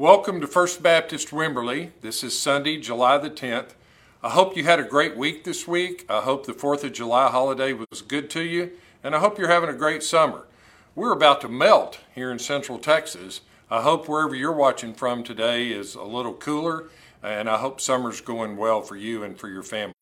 Welcome 0.00 0.40
to 0.40 0.46
First 0.46 0.82
Baptist 0.82 1.28
Wimberley. 1.28 1.90
This 2.00 2.24
is 2.24 2.38
Sunday, 2.38 2.78
July 2.78 3.18
the 3.18 3.28
10th. 3.28 3.72
I 4.22 4.30
hope 4.30 4.56
you 4.56 4.64
had 4.64 4.80
a 4.80 4.82
great 4.82 5.14
week 5.14 5.44
this 5.44 5.68
week. 5.68 6.06
I 6.08 6.22
hope 6.22 6.46
the 6.46 6.54
4th 6.54 6.84
of 6.84 6.94
July 6.94 7.28
holiday 7.28 7.74
was 7.74 8.00
good 8.00 8.30
to 8.30 8.40
you, 8.40 8.70
and 9.04 9.14
I 9.14 9.18
hope 9.18 9.38
you're 9.38 9.50
having 9.50 9.68
a 9.68 9.74
great 9.74 10.02
summer. 10.02 10.46
We're 10.94 11.12
about 11.12 11.42
to 11.42 11.50
melt 11.50 12.00
here 12.14 12.32
in 12.32 12.38
Central 12.38 12.78
Texas. 12.78 13.42
I 13.70 13.82
hope 13.82 14.08
wherever 14.08 14.34
you're 14.34 14.52
watching 14.52 14.94
from 14.94 15.22
today 15.22 15.68
is 15.68 15.94
a 15.94 16.02
little 16.02 16.32
cooler, 16.32 16.88
and 17.22 17.50
I 17.50 17.58
hope 17.58 17.78
summer's 17.78 18.22
going 18.22 18.56
well 18.56 18.80
for 18.80 18.96
you 18.96 19.22
and 19.22 19.38
for 19.38 19.50
your 19.50 19.62
family. 19.62 19.92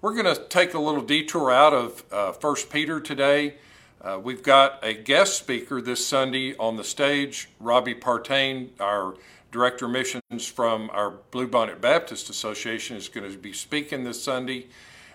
We're 0.00 0.20
going 0.20 0.34
to 0.34 0.42
take 0.48 0.74
a 0.74 0.80
little 0.80 1.02
detour 1.02 1.52
out 1.52 1.72
of 1.72 2.02
uh, 2.10 2.32
1 2.32 2.56
Peter 2.68 2.98
today 2.98 3.58
uh, 4.04 4.18
we've 4.18 4.42
got 4.42 4.78
a 4.82 4.92
guest 4.92 5.38
speaker 5.38 5.80
this 5.80 6.06
Sunday 6.06 6.54
on 6.58 6.76
the 6.76 6.84
stage, 6.84 7.48
Robbie 7.58 7.94
Partain, 7.94 8.68
our 8.78 9.14
Director 9.50 9.86
of 9.86 9.92
Missions 9.92 10.46
from 10.46 10.90
our 10.92 11.14
Bluebonnet 11.32 11.80
Baptist 11.80 12.28
Association, 12.28 12.98
is 12.98 13.08
going 13.08 13.30
to 13.30 13.38
be 13.38 13.54
speaking 13.54 14.04
this 14.04 14.22
Sunday 14.22 14.66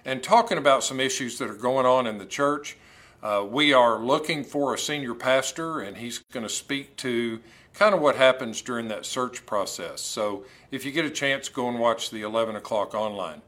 and 0.05 0.23
talking 0.23 0.57
about 0.57 0.83
some 0.83 0.99
issues 0.99 1.37
that 1.37 1.51
are 1.51 1.55
going 1.55 1.85
on 1.85 2.07
in 2.07 2.17
the 2.17 2.25
church. 2.25 2.77
Uh, 3.21 3.45
we 3.47 3.73
are 3.73 3.99
looking 3.99 4.43
for 4.43 4.73
a 4.73 4.77
senior 4.79 5.13
pastor, 5.13 5.81
and 5.81 5.97
he's 5.97 6.23
going 6.31 6.45
to 6.45 6.49
speak 6.51 6.95
to 6.97 7.39
kind 7.75 7.93
of 7.93 8.01
what 8.01 8.15
happens 8.15 8.59
during 8.59 8.87
that 8.87 9.05
search 9.05 9.45
process. 9.45 10.01
So 10.01 10.45
if 10.71 10.83
you 10.83 10.91
get 10.91 11.05
a 11.05 11.11
chance, 11.11 11.47
go 11.47 11.69
and 11.69 11.77
watch 11.77 12.09
the 12.09 12.23
11 12.23 12.55
o'clock 12.55 12.95
online. 12.95 13.43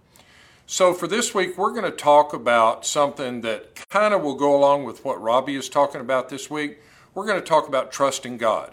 So, 0.74 0.94
for 0.94 1.06
this 1.06 1.36
week, 1.36 1.58
we're 1.58 1.74
going 1.74 1.84
to 1.84 1.92
talk 1.92 2.32
about 2.32 2.86
something 2.86 3.42
that 3.42 3.76
kind 3.90 4.14
of 4.14 4.22
will 4.22 4.36
go 4.36 4.56
along 4.56 4.86
with 4.86 5.04
what 5.04 5.22
Robbie 5.22 5.58
is 5.58 5.68
talking 5.68 6.00
about 6.00 6.30
this 6.30 6.50
week. 6.50 6.80
We're 7.14 7.26
going 7.26 7.42
to 7.42 7.46
talk 7.46 7.68
about 7.68 7.92
trusting 7.92 8.38
God. 8.38 8.72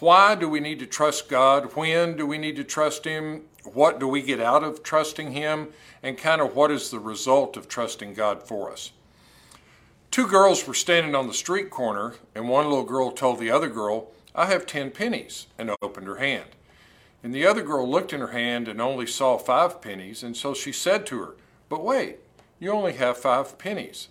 Why 0.00 0.34
do 0.34 0.48
we 0.48 0.58
need 0.58 0.78
to 0.78 0.86
trust 0.86 1.28
God? 1.28 1.76
When 1.76 2.16
do 2.16 2.26
we 2.26 2.38
need 2.38 2.56
to 2.56 2.64
trust 2.64 3.04
Him? 3.04 3.42
What 3.62 4.00
do 4.00 4.08
we 4.08 4.22
get 4.22 4.40
out 4.40 4.64
of 4.64 4.82
trusting 4.82 5.32
Him? 5.32 5.68
And 6.02 6.16
kind 6.16 6.40
of 6.40 6.56
what 6.56 6.70
is 6.70 6.90
the 6.90 6.98
result 6.98 7.58
of 7.58 7.68
trusting 7.68 8.14
God 8.14 8.42
for 8.42 8.72
us? 8.72 8.92
Two 10.10 10.26
girls 10.26 10.66
were 10.66 10.72
standing 10.72 11.14
on 11.14 11.28
the 11.28 11.34
street 11.34 11.68
corner, 11.68 12.14
and 12.34 12.48
one 12.48 12.64
little 12.70 12.84
girl 12.84 13.10
told 13.10 13.38
the 13.38 13.50
other 13.50 13.68
girl, 13.68 14.10
I 14.34 14.46
have 14.46 14.64
10 14.64 14.92
pennies, 14.92 15.46
and 15.58 15.76
opened 15.82 16.06
her 16.06 16.16
hand. 16.16 16.48
And 17.22 17.32
the 17.32 17.46
other 17.46 17.62
girl 17.62 17.88
looked 17.88 18.12
in 18.12 18.20
her 18.20 18.28
hand 18.28 18.66
and 18.66 18.80
only 18.80 19.06
saw 19.06 19.38
five 19.38 19.80
pennies, 19.80 20.22
and 20.22 20.36
so 20.36 20.54
she 20.54 20.72
said 20.72 21.06
to 21.06 21.20
her, 21.20 21.36
But 21.68 21.84
wait, 21.84 22.18
you 22.58 22.72
only 22.72 22.94
have 22.94 23.16
five 23.16 23.58
pennies. 23.58 24.08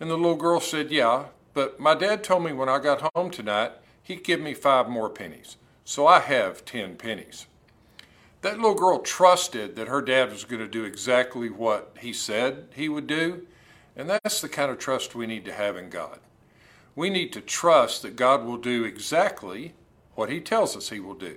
And 0.00 0.10
the 0.10 0.16
little 0.16 0.36
girl 0.36 0.60
said, 0.60 0.90
Yeah, 0.90 1.26
but 1.52 1.78
my 1.78 1.94
dad 1.94 2.24
told 2.24 2.44
me 2.44 2.52
when 2.52 2.68
I 2.68 2.78
got 2.78 3.10
home 3.14 3.30
tonight 3.30 3.72
he'd 4.02 4.24
give 4.24 4.40
me 4.40 4.54
five 4.54 4.88
more 4.88 5.10
pennies, 5.10 5.56
so 5.84 6.06
I 6.06 6.20
have 6.20 6.64
ten 6.64 6.96
pennies. 6.96 7.46
That 8.40 8.56
little 8.56 8.74
girl 8.74 9.00
trusted 9.00 9.76
that 9.76 9.88
her 9.88 10.00
dad 10.00 10.30
was 10.30 10.44
going 10.44 10.62
to 10.62 10.68
do 10.68 10.84
exactly 10.84 11.50
what 11.50 11.96
he 12.00 12.12
said 12.12 12.68
he 12.74 12.88
would 12.88 13.06
do, 13.06 13.46
and 13.96 14.08
that's 14.08 14.40
the 14.40 14.48
kind 14.48 14.70
of 14.70 14.78
trust 14.78 15.14
we 15.14 15.26
need 15.26 15.44
to 15.44 15.52
have 15.52 15.76
in 15.76 15.90
God. 15.90 16.20
We 16.94 17.10
need 17.10 17.32
to 17.34 17.40
trust 17.40 18.02
that 18.02 18.16
God 18.16 18.44
will 18.44 18.56
do 18.56 18.84
exactly 18.84 19.74
what 20.14 20.30
he 20.30 20.40
tells 20.40 20.76
us 20.76 20.88
he 20.88 21.00
will 21.00 21.14
do 21.14 21.36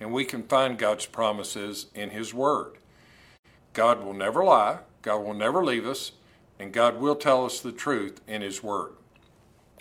and 0.00 0.12
we 0.12 0.24
can 0.24 0.42
find 0.42 0.78
God's 0.78 1.06
promises 1.06 1.86
in 1.94 2.10
His 2.10 2.32
Word. 2.32 2.78
God 3.72 4.04
will 4.04 4.14
never 4.14 4.44
lie, 4.44 4.78
God 5.02 5.18
will 5.18 5.34
never 5.34 5.64
leave 5.64 5.86
us, 5.86 6.12
and 6.58 6.72
God 6.72 7.00
will 7.00 7.16
tell 7.16 7.44
us 7.44 7.60
the 7.60 7.72
truth 7.72 8.20
in 8.26 8.42
His 8.42 8.62
Word. 8.62 8.92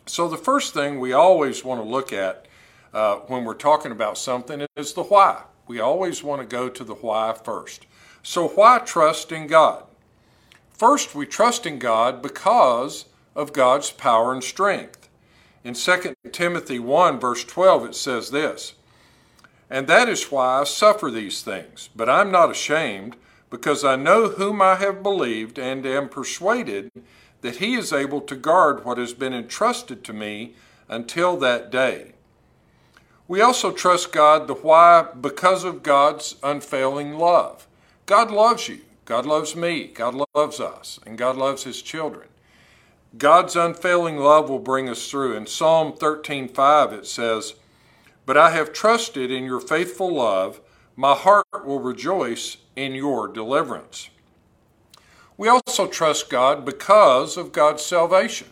So, 0.06 0.28
the 0.28 0.38
first 0.38 0.74
thing 0.74 1.00
we 1.00 1.12
always 1.14 1.66
want 1.66 1.82
to 1.82 1.88
look 1.88 2.14
at 2.14 2.48
uh, 2.94 3.18
when 3.28 3.44
we're 3.44 3.54
talking 3.54 3.92
about 3.92 4.18
something 4.18 4.66
is 4.76 4.94
the 4.94 5.04
why. 5.04 5.44
We 5.68 5.80
always 5.80 6.24
want 6.24 6.42
to 6.42 6.48
go 6.48 6.70
to 6.70 6.84
the 6.84 6.96
why 6.96 7.34
first. 7.44 7.86
So, 8.24 8.48
why 8.48 8.80
trust 8.80 9.32
in 9.32 9.48
God? 9.48 9.84
First, 10.72 11.14
we 11.14 11.26
trust 11.26 11.66
in 11.66 11.80
God 11.80 12.22
because 12.22 13.06
of 13.36 13.52
God's 13.52 13.92
power 13.92 14.32
and 14.32 14.44
strength. 14.44 15.10
In 15.64 15.74
2 15.74 16.14
Timothy 16.32 16.80
1, 16.80 17.20
verse 17.20 17.44
12, 17.44 17.86
it 17.86 17.96
says 17.96 18.32
this 18.32 18.76
and 19.70 19.88
that 19.88 20.08
is 20.10 20.32
why 20.32 20.62
I 20.62 20.64
suffer 20.64 21.12
these 21.12 21.42
things. 21.42 21.90
But 21.96 22.10
I'm 22.10 22.32
not 22.32 22.52
ashamed, 22.52 23.16
because 23.50 23.84
I 23.84 23.96
know 23.96 24.30
whom 24.30 24.62
I 24.62 24.76
have 24.76 25.04
believed, 25.04 25.58
and 25.58 25.86
am 25.86 26.10
persuaded 26.10 26.92
that 27.42 27.58
he 27.58 27.76
is 27.76 27.94
able 27.94 28.22
to 28.22 28.36
guard 28.36 28.84
what 28.84 28.98
has 28.98 29.14
been 29.14 29.34
entrusted 29.34 30.04
to 30.04 30.14
me 30.14 30.56
until 30.90 31.38
that 31.38 31.72
day. 31.72 32.14
We 33.28 33.42
also 33.42 33.72
trust 33.72 34.12
God 34.12 34.48
the 34.48 34.54
why 34.54 35.06
because 35.20 35.64
of 35.64 35.84
God's 35.84 36.36
unfailing 36.42 37.18
love. 37.18 37.68
God 38.06 38.32
loves 38.32 38.70
you. 38.70 38.80
God 39.06 39.26
loves 39.26 39.56
me. 39.56 39.88
God 39.88 40.26
loves 40.34 40.60
us. 40.60 41.00
And 41.06 41.18
God 41.18 41.36
loves 41.36 41.64
his 41.64 41.82
children. 41.82 42.28
God's 43.18 43.56
unfailing 43.56 44.18
love 44.18 44.50
will 44.50 44.60
bring 44.60 44.90
us 44.90 45.10
through. 45.10 45.36
In 45.36 45.46
Psalm 45.46 45.94
13:5 45.94 46.94
it 46.94 47.06
says, 47.06 47.56
but 48.28 48.38
I 48.38 48.50
have 48.50 48.74
trusted 48.74 49.32
in 49.32 49.46
your 49.46 49.62
faithful 49.62 50.14
love. 50.14 50.60
My 50.98 51.16
heart 51.16 51.48
will 51.66 51.80
rejoice 51.80 52.58
in 52.76 52.94
your 52.94 53.30
deliverance. 53.30 54.10
We 55.38 55.48
also 55.48 55.88
trust 55.88 56.30
God 56.30 56.66
because 56.66 57.38
of 57.38 57.54
God's 57.54 57.84
salvation. 57.84 58.50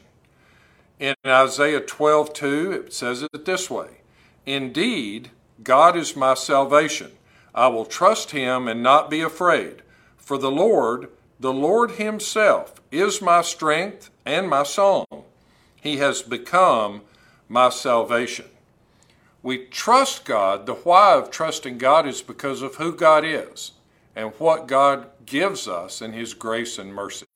In 0.98 1.14
Isaiah 1.26 1.82
12 1.82 2.34
2, 2.34 2.72
it 2.72 2.94
says 2.94 3.22
it 3.22 3.44
this 3.44 3.70
way 3.70 3.98
Indeed, 4.46 5.32
God 5.62 5.98
is 5.98 6.16
my 6.16 6.36
salvation. 6.36 7.12
I 7.54 7.68
will 7.68 7.86
trust 7.86 8.32
him 8.32 8.70
and 8.70 8.82
not 8.82 9.10
be 9.10 9.20
afraid. 9.20 9.82
For 10.16 10.38
the 10.38 10.52
Lord, 10.52 11.10
the 11.38 11.54
Lord 11.54 11.92
himself, 11.92 12.82
is 12.94 13.22
my 13.22 13.42
strength 13.42 14.10
and 14.26 14.50
my 14.50 14.64
song. 14.64 15.06
He 15.82 15.98
has 15.98 16.22
become 16.22 17.02
my 17.50 17.68
salvation. 17.68 18.46
We 19.46 19.60
trust 19.60 20.26
God. 20.26 20.66
The 20.66 20.74
why 20.74 21.14
of 21.14 21.30
trusting 21.30 21.78
God 21.78 22.08
is 22.08 22.24
because 22.24 22.64
of 22.64 22.78
who 22.78 22.96
God 22.96 23.24
is 23.24 23.74
and 24.16 24.34
what 24.40 24.68
God 24.68 25.12
gives 25.28 25.68
us 25.68 26.02
in 26.02 26.14
His 26.14 26.34
grace 26.34 26.80
and 26.80 26.92
mercy. 26.92 27.28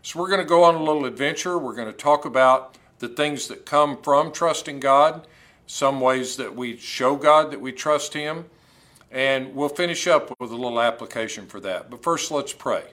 So, 0.00 0.18
we're 0.18 0.30
going 0.30 0.40
to 0.40 0.46
go 0.46 0.64
on 0.64 0.76
a 0.76 0.82
little 0.82 1.04
adventure. 1.04 1.58
We're 1.58 1.74
going 1.74 1.92
to 1.92 1.92
talk 1.92 2.24
about 2.24 2.78
the 3.00 3.08
things 3.08 3.48
that 3.48 3.66
come 3.66 4.00
from 4.00 4.32
trusting 4.32 4.80
God, 4.80 5.26
some 5.66 6.00
ways 6.00 6.38
that 6.38 6.56
we 6.56 6.78
show 6.78 7.16
God 7.16 7.50
that 7.50 7.60
we 7.60 7.70
trust 7.70 8.14
Him, 8.14 8.46
and 9.10 9.54
we'll 9.54 9.68
finish 9.68 10.06
up 10.06 10.34
with 10.40 10.50
a 10.50 10.56
little 10.56 10.80
application 10.80 11.44
for 11.44 11.60
that. 11.60 11.90
But 11.90 12.02
first, 12.02 12.30
let's 12.30 12.54
pray. 12.54 12.84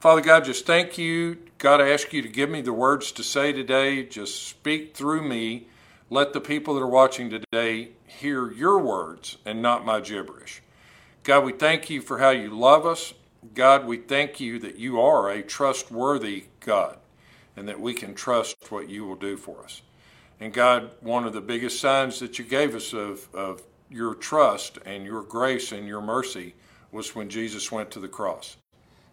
Father 0.00 0.22
God, 0.22 0.44
just 0.44 0.66
thank 0.66 0.98
you. 0.98 1.38
God, 1.58 1.80
I 1.80 1.90
ask 1.90 2.12
you 2.12 2.20
to 2.20 2.28
give 2.28 2.50
me 2.50 2.62
the 2.62 2.72
words 2.72 3.12
to 3.12 3.22
say 3.22 3.52
today. 3.52 4.02
Just 4.02 4.48
speak 4.48 4.96
through 4.96 5.22
me 5.22 5.68
let 6.10 6.32
the 6.32 6.40
people 6.40 6.74
that 6.74 6.80
are 6.80 6.86
watching 6.86 7.30
today 7.30 7.90
hear 8.06 8.50
your 8.50 8.78
words 8.78 9.38
and 9.44 9.60
not 9.60 9.84
my 9.84 10.00
gibberish. 10.00 10.62
God, 11.22 11.44
we 11.44 11.52
thank 11.52 11.90
you 11.90 12.00
for 12.00 12.18
how 12.18 12.30
you 12.30 12.50
love 12.50 12.86
us. 12.86 13.12
God, 13.54 13.86
we 13.86 13.98
thank 13.98 14.40
you 14.40 14.58
that 14.60 14.76
you 14.76 15.00
are 15.00 15.28
a 15.30 15.42
trustworthy 15.42 16.44
God 16.60 16.98
and 17.56 17.68
that 17.68 17.80
we 17.80 17.92
can 17.92 18.14
trust 18.14 18.70
what 18.70 18.88
you 18.88 19.04
will 19.04 19.16
do 19.16 19.36
for 19.36 19.62
us. 19.62 19.82
And 20.40 20.52
God, 20.52 20.90
one 21.00 21.24
of 21.24 21.32
the 21.32 21.40
biggest 21.40 21.80
signs 21.80 22.20
that 22.20 22.38
you 22.38 22.44
gave 22.44 22.74
us 22.74 22.92
of, 22.92 23.28
of 23.34 23.62
your 23.90 24.14
trust 24.14 24.78
and 24.86 25.04
your 25.04 25.22
grace 25.22 25.72
and 25.72 25.86
your 25.86 26.00
mercy 26.00 26.54
was 26.92 27.14
when 27.14 27.28
Jesus 27.28 27.70
went 27.70 27.90
to 27.90 28.00
the 28.00 28.08
cross. 28.08 28.56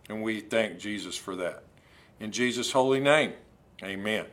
And 0.10 0.22
we 0.22 0.40
thank 0.40 0.80
Jesus 0.80 1.18
for 1.18 1.36
that. 1.38 1.64
In 2.20 2.32
Jesus' 2.32 2.72
holy 2.72 3.00
name, 3.00 3.34
amen. 3.84 4.26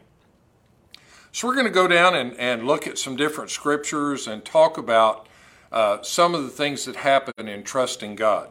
So 1.35 1.49
we're 1.49 1.55
going 1.55 1.67
to 1.67 1.73
go 1.73 1.89
down 1.89 2.15
and, 2.15 2.35
and 2.39 2.67
look 2.67 2.87
at 2.87 2.99
some 2.99 3.17
different 3.17 3.49
scriptures 3.49 4.27
and 4.27 4.45
talk 4.45 4.77
about 4.77 5.27
uh, 5.73 6.03
some 6.03 6.35
of 6.35 6.43
the 6.43 6.51
things 6.51 6.85
that 6.85 6.97
happen 6.97 7.49
in 7.49 7.63
trusting 7.63 8.17
God. 8.17 8.51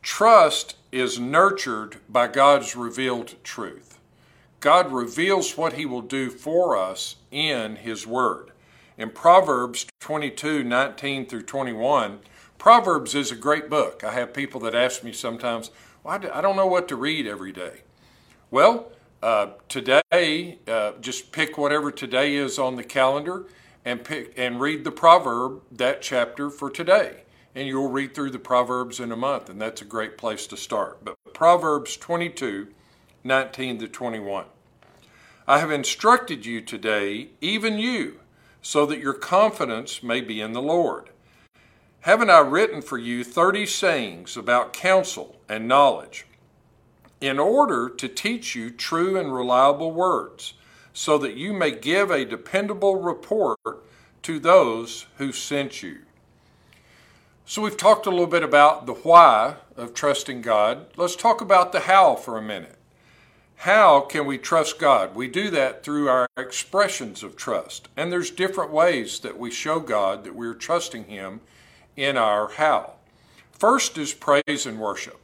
Trust 0.00 0.76
is 0.92 1.18
nurtured 1.18 1.96
by 2.08 2.28
God's 2.28 2.76
revealed 2.76 3.34
truth. 3.42 3.98
God 4.60 4.92
reveals 4.92 5.56
what 5.56 5.72
He 5.72 5.84
will 5.84 6.02
do 6.02 6.30
for 6.30 6.76
us 6.76 7.16
in 7.32 7.74
His 7.74 8.06
Word. 8.06 8.52
In 8.96 9.10
Proverbs 9.10 9.86
22 9.98 10.62
19 10.62 11.26
through 11.26 11.42
21, 11.42 12.20
Proverbs 12.58 13.16
is 13.16 13.32
a 13.32 13.36
great 13.36 13.68
book. 13.68 14.04
I 14.04 14.12
have 14.12 14.32
people 14.32 14.60
that 14.60 14.76
ask 14.76 15.02
me 15.02 15.12
sometimes, 15.12 15.72
well, 16.04 16.20
I 16.32 16.40
don't 16.40 16.56
know 16.56 16.68
what 16.68 16.86
to 16.88 16.96
read 16.96 17.26
every 17.26 17.50
day. 17.50 17.80
Well, 18.52 18.92
uh, 19.22 19.48
today, 19.68 20.58
uh, 20.68 20.92
just 21.00 21.32
pick 21.32 21.56
whatever 21.56 21.90
today 21.90 22.34
is 22.34 22.58
on 22.58 22.76
the 22.76 22.84
calendar 22.84 23.46
and 23.84 24.04
pick 24.04 24.34
and 24.36 24.60
read 24.60 24.84
the 24.84 24.90
proverb 24.90 25.62
that 25.70 26.02
chapter 26.02 26.50
for 26.50 26.70
today, 26.70 27.22
and 27.54 27.66
you'll 27.66 27.88
read 27.88 28.14
through 28.14 28.30
the 28.30 28.38
proverbs 28.38 29.00
in 29.00 29.12
a 29.12 29.16
month, 29.16 29.48
and 29.48 29.60
that's 29.60 29.80
a 29.80 29.86
great 29.86 30.18
place 30.18 30.46
to 30.48 30.56
start. 30.56 31.04
But 31.04 31.16
Proverbs 31.32 31.96
22, 31.96 32.68
19 33.24 33.78
to 33.78 33.88
21. 33.88 34.44
I 35.48 35.60
have 35.60 35.70
instructed 35.70 36.44
you 36.44 36.60
today, 36.60 37.28
even 37.40 37.78
you, 37.78 38.20
so 38.60 38.84
that 38.86 38.98
your 38.98 39.12
confidence 39.12 40.02
may 40.02 40.20
be 40.20 40.40
in 40.40 40.52
the 40.52 40.62
Lord. 40.62 41.10
Haven't 42.00 42.30
I 42.30 42.38
written 42.38 42.82
for 42.82 42.98
you 42.98 43.24
thirty 43.24 43.66
sayings 43.66 44.36
about 44.36 44.72
counsel 44.72 45.36
and 45.48 45.66
knowledge, 45.68 46.26
in 47.20 47.38
order 47.38 47.88
to 47.88 48.08
teach 48.08 48.54
you 48.54 48.70
true 48.70 49.18
and 49.18 49.34
reliable 49.34 49.92
words, 49.92 50.54
so 50.92 51.18
that 51.18 51.36
you 51.36 51.52
may 51.52 51.70
give 51.70 52.10
a 52.10 52.24
dependable 52.24 52.96
report 52.96 53.58
to 54.22 54.38
those 54.38 55.06
who 55.18 55.32
sent 55.32 55.82
you? 55.82 55.98
So, 57.44 57.62
we've 57.62 57.76
talked 57.76 58.06
a 58.06 58.10
little 58.10 58.26
bit 58.26 58.42
about 58.42 58.86
the 58.86 58.94
why 58.94 59.56
of 59.76 59.94
trusting 59.94 60.42
God. 60.42 60.86
Let's 60.96 61.14
talk 61.14 61.40
about 61.40 61.70
the 61.72 61.80
how 61.80 62.16
for 62.16 62.36
a 62.36 62.42
minute. 62.42 62.76
How 63.60 64.00
can 64.00 64.26
we 64.26 64.36
trust 64.36 64.78
God? 64.78 65.14
We 65.14 65.28
do 65.28 65.50
that 65.50 65.82
through 65.82 66.08
our 66.08 66.28
expressions 66.36 67.22
of 67.22 67.36
trust. 67.36 67.88
And 67.96 68.12
there's 68.12 68.30
different 68.30 68.70
ways 68.70 69.20
that 69.20 69.38
we 69.38 69.50
show 69.50 69.80
God 69.80 70.24
that 70.24 70.34
we're 70.34 70.54
trusting 70.54 71.04
Him 71.04 71.40
in 71.96 72.16
our 72.16 72.48
how. 72.48 72.94
First 73.52 73.96
is 73.96 74.12
praise 74.12 74.66
and 74.66 74.78
worship. 74.78 75.18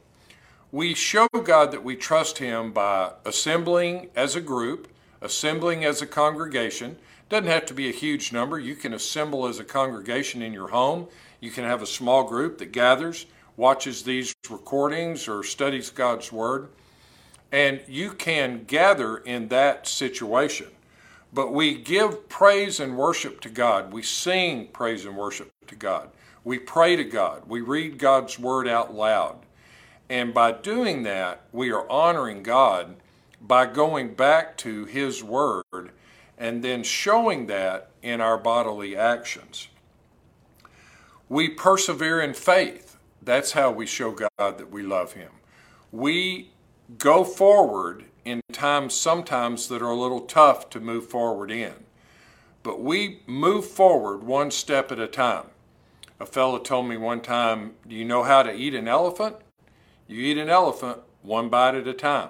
We 0.73 0.95
show 0.95 1.27
God 1.27 1.71
that 1.71 1.83
we 1.83 1.95
trust 1.95 2.39
Him 2.39 2.71
by 2.71 3.11
assembling 3.25 4.09
as 4.15 4.35
a 4.35 4.41
group, 4.41 4.87
assembling 5.21 5.85
as 5.85 6.01
a 6.01 6.07
congregation. 6.07 6.97
Doesn't 7.29 7.45
have 7.45 7.67
to 7.67 7.75
be 7.75 7.89
a 7.89 7.91
huge 7.91 8.33
number. 8.33 8.57
You 8.57 8.73
can 8.73 8.91
assemble 8.91 9.45
as 9.45 9.59
a 9.59 9.63
congregation 9.63 10.41
in 10.41 10.51
your 10.51 10.69
home. 10.69 11.09
You 11.39 11.51
can 11.51 11.63
have 11.63 11.83
a 11.83 11.85
small 11.85 12.23
group 12.23 12.57
that 12.57 12.71
gathers, 12.71 13.27
watches 13.55 14.01
these 14.01 14.33
recordings, 14.49 15.27
or 15.27 15.43
studies 15.43 15.91
God's 15.91 16.31
Word. 16.31 16.69
And 17.51 17.79
you 17.87 18.09
can 18.09 18.63
gather 18.63 19.17
in 19.17 19.49
that 19.49 19.87
situation. 19.87 20.69
But 21.31 21.53
we 21.53 21.77
give 21.77 22.27
praise 22.29 22.79
and 22.79 22.97
worship 22.97 23.41
to 23.41 23.49
God. 23.49 23.93
We 23.93 24.01
sing 24.01 24.69
praise 24.73 25.05
and 25.05 25.15
worship 25.15 25.51
to 25.67 25.75
God. 25.75 26.09
We 26.43 26.57
pray 26.57 26.95
to 26.95 27.03
God. 27.03 27.43
We 27.47 27.61
read 27.61 27.99
God's 27.99 28.39
word 28.39 28.67
out 28.67 28.95
loud. 28.95 29.37
And 30.13 30.31
by 30.31 30.51
doing 30.51 31.01
that, 31.03 31.41
we 31.51 31.71
are 31.71 31.89
honoring 31.89 32.43
God 32.43 32.97
by 33.41 33.65
going 33.65 34.13
back 34.13 34.57
to 34.57 34.85
His 34.85 35.23
word 35.23 35.89
and 36.37 36.63
then 36.63 36.83
showing 36.83 37.47
that 37.47 37.89
in 38.03 38.21
our 38.21 38.37
bodily 38.37 38.95
actions. 38.95 39.69
We 41.29 41.49
persevere 41.49 42.21
in 42.21 42.35
faith. 42.35 42.95
That's 43.23 43.53
how 43.53 43.71
we 43.71 43.87
show 43.87 44.11
God 44.11 44.59
that 44.59 44.69
we 44.69 44.83
love 44.83 45.13
Him. 45.13 45.31
We 45.91 46.51
go 46.99 47.23
forward 47.23 48.05
in 48.23 48.41
times 48.51 48.93
sometimes 48.93 49.67
that 49.69 49.81
are 49.81 49.89
a 49.89 49.99
little 49.99 50.21
tough 50.21 50.69
to 50.69 50.79
move 50.79 51.07
forward 51.07 51.49
in. 51.49 51.73
But 52.61 52.79
we 52.79 53.21
move 53.25 53.65
forward 53.65 54.21
one 54.21 54.51
step 54.51 54.91
at 54.91 54.99
a 54.99 55.07
time. 55.07 55.47
A 56.19 56.27
fellow 56.27 56.59
told 56.59 56.87
me 56.87 56.97
one 56.97 57.21
time, 57.21 57.73
Do 57.87 57.95
you 57.95 58.05
know 58.05 58.21
how 58.21 58.43
to 58.43 58.53
eat 58.53 58.75
an 58.75 58.87
elephant? 58.87 59.37
You 60.07 60.21
eat 60.21 60.37
an 60.37 60.49
elephant 60.49 60.99
one 61.21 61.49
bite 61.49 61.75
at 61.75 61.87
a 61.87 61.93
time. 61.93 62.29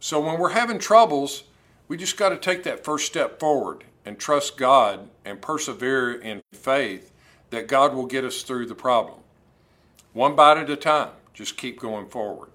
So 0.00 0.20
when 0.20 0.38
we're 0.38 0.50
having 0.50 0.78
troubles, 0.78 1.44
we 1.88 1.96
just 1.96 2.16
got 2.16 2.30
to 2.30 2.36
take 2.36 2.62
that 2.64 2.84
first 2.84 3.06
step 3.06 3.40
forward 3.40 3.84
and 4.04 4.18
trust 4.18 4.56
God 4.56 5.08
and 5.24 5.42
persevere 5.42 6.12
in 6.12 6.42
faith 6.52 7.12
that 7.50 7.68
God 7.68 7.94
will 7.94 8.06
get 8.06 8.24
us 8.24 8.42
through 8.42 8.66
the 8.66 8.74
problem. 8.74 9.18
One 10.12 10.36
bite 10.36 10.58
at 10.58 10.70
a 10.70 10.76
time. 10.76 11.10
Just 11.34 11.56
keep 11.56 11.78
going 11.78 12.08
forward. 12.08 12.50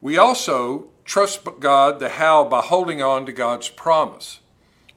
We 0.00 0.16
also 0.16 0.88
trust 1.04 1.46
God 1.60 2.00
the 2.00 2.10
how 2.10 2.44
by 2.44 2.60
holding 2.60 3.02
on 3.02 3.26
to 3.26 3.32
God's 3.32 3.68
promise. 3.68 4.40